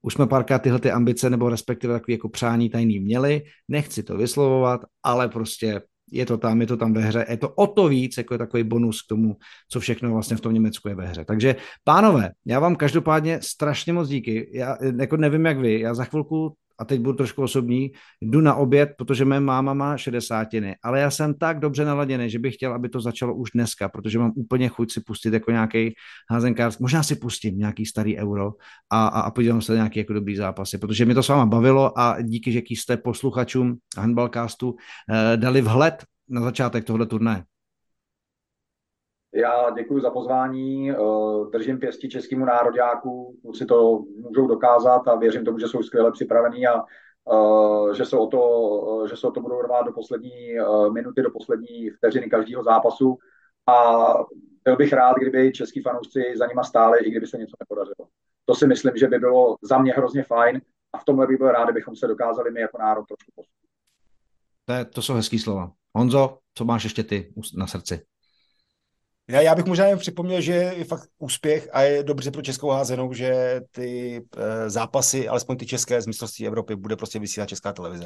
[0.06, 4.18] už jsme párkrát tyhle ty ambice nebo respektive takové jako přání tajný měli, nechci to
[4.18, 5.82] vyslovovat, ale prostě
[6.12, 8.38] je to tam, je to tam ve hře, je to o to víc, jako je
[8.38, 9.38] takový bonus k tomu,
[9.70, 11.26] co všechno vlastně v tom Německu je ve hře.
[11.26, 14.50] Takže pánové, já vám každopádně strašně moc díky.
[14.54, 18.56] Já jako nevím, jak vy, já za chvilku a teď budu trošku osobní, jdu na
[18.56, 22.74] oběd, protože mé máma má šedesátiny, ale já jsem tak dobře naladěný, že bych chtěl,
[22.74, 25.94] aby to začalo už dneska, protože mám úplně chuť si pustit jako nějaký
[26.32, 28.52] házenkář, možná si pustím nějaký starý euro
[28.92, 31.46] a, a, a podívám se na nějaký jako dobrý zápasy, protože mi to s váma
[31.46, 34.76] bavilo a díky, že jste posluchačům handballcastu
[35.10, 37.44] eh, dali vhled na začátek tohle turnaje.
[39.36, 40.96] Já děkuji za pozvání, eh,
[41.52, 46.68] držím pěstí českému nároďáku, si to můžou dokázat a věřím tomu, že jsou skvěle připravení
[46.68, 48.42] a eh, že se o to,
[49.04, 50.56] eh, že se o to budou rvát do poslední
[50.94, 53.18] minuty, do poslední vteřiny každého zápasu
[53.68, 54.04] a
[54.64, 58.08] byl bych rád, kdyby český fanoušci za nima stáli, i kdyby se něco nepodařilo.
[58.46, 60.62] To si myslím, že by bylo za mě hrozně fajn
[60.94, 63.56] a v tomhle bych byl rád, kdybychom se dokázali my jako národ trošku posunout.
[64.86, 65.72] To, to jsou hezký slova.
[65.96, 68.06] Honzo, co máš ještě ty na srdci?
[69.30, 72.70] Já, já bych možná jen připomněl, že je fakt úspěch a je dobře pro českou
[72.70, 77.74] házenou, že ty e, zápasy, alespoň ty české z mistrovství Evropy, bude prostě vysílat česká
[77.74, 78.06] televize.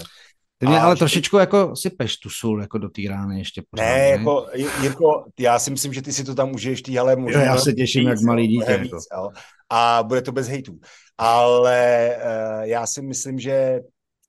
[0.57, 0.99] Ty mě a ale že...
[0.99, 4.47] trošičku jako sypeš tu sůl jako do té rány ještě pořád, ne, ne, jako,
[4.81, 7.43] Jirko, já si myslím, že ty si to tam užiješ, ty ale můžeš...
[7.43, 8.77] Já se těším, víc, jak malý dítě.
[8.77, 9.29] Víc, jako.
[9.69, 10.79] A bude to bez hejtů.
[11.17, 13.79] Ale uh, já si myslím, že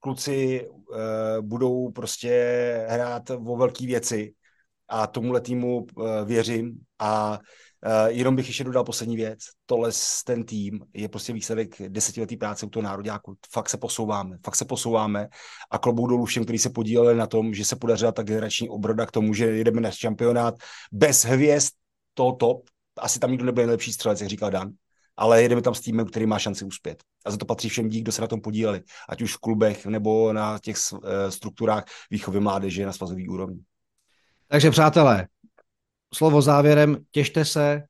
[0.01, 0.97] kluci uh,
[1.41, 4.33] budou prostě hrát o velké věci
[4.91, 7.39] a tomuhle týmu uh, věřím a
[7.87, 9.39] Uh, jenom bych ještě dodal poslední věc.
[9.67, 9.91] Tohle
[10.25, 13.37] ten tým je prostě výsledek desetiletý práce u toho nároďáku.
[13.53, 15.29] Fakt se posouváme, fakt se posouváme
[15.71, 19.07] a klobouk dolů všem, kteří se podíleli na tom, že se podařila ta generační obroda
[19.07, 20.55] k tomu, že jedeme na šampionát
[20.93, 21.73] bez hvězd
[22.15, 22.63] toho top.
[22.99, 24.71] Asi tam nikdo nebude nejlepší střelec, jak říkal Dan,
[25.17, 27.03] ale jedeme tam s týmem, který má šanci uspět.
[27.25, 29.87] A za to patří všem dík, kdo se na tom podíleli, ať už v klubech
[29.87, 33.61] nebo na těch eh, strukturách výchovy mládeže na svazový úrovni.
[34.53, 35.29] Takže přátelé,
[36.15, 37.83] slovo závěrem, těšte se,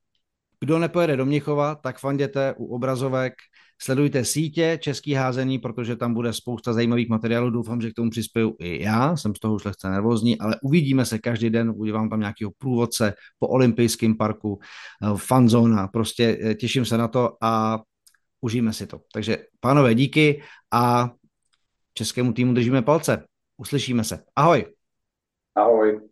[0.60, 3.34] kdo nepojede do Mnichova, tak fanděte u obrazovek,
[3.82, 8.56] sledujte sítě Český házení, protože tam bude spousta zajímavých materiálů, doufám, že k tomu přispěju
[8.58, 12.20] i já, jsem z toho už lehce nervózní, ale uvidíme se každý den, udělám tam
[12.20, 17.80] nějakého průvodce po olympijském parku, eh, fanzona, prostě eh, těším se na to a
[18.40, 19.00] užijeme si to.
[19.12, 20.42] Takže pánové, díky
[20.72, 21.10] a
[21.94, 23.24] českému týmu držíme palce.
[23.56, 24.24] Uslyšíme se.
[24.36, 24.66] Ahoj.
[25.54, 26.09] Ahoj.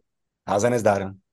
[0.48, 1.27] Házené zdarem.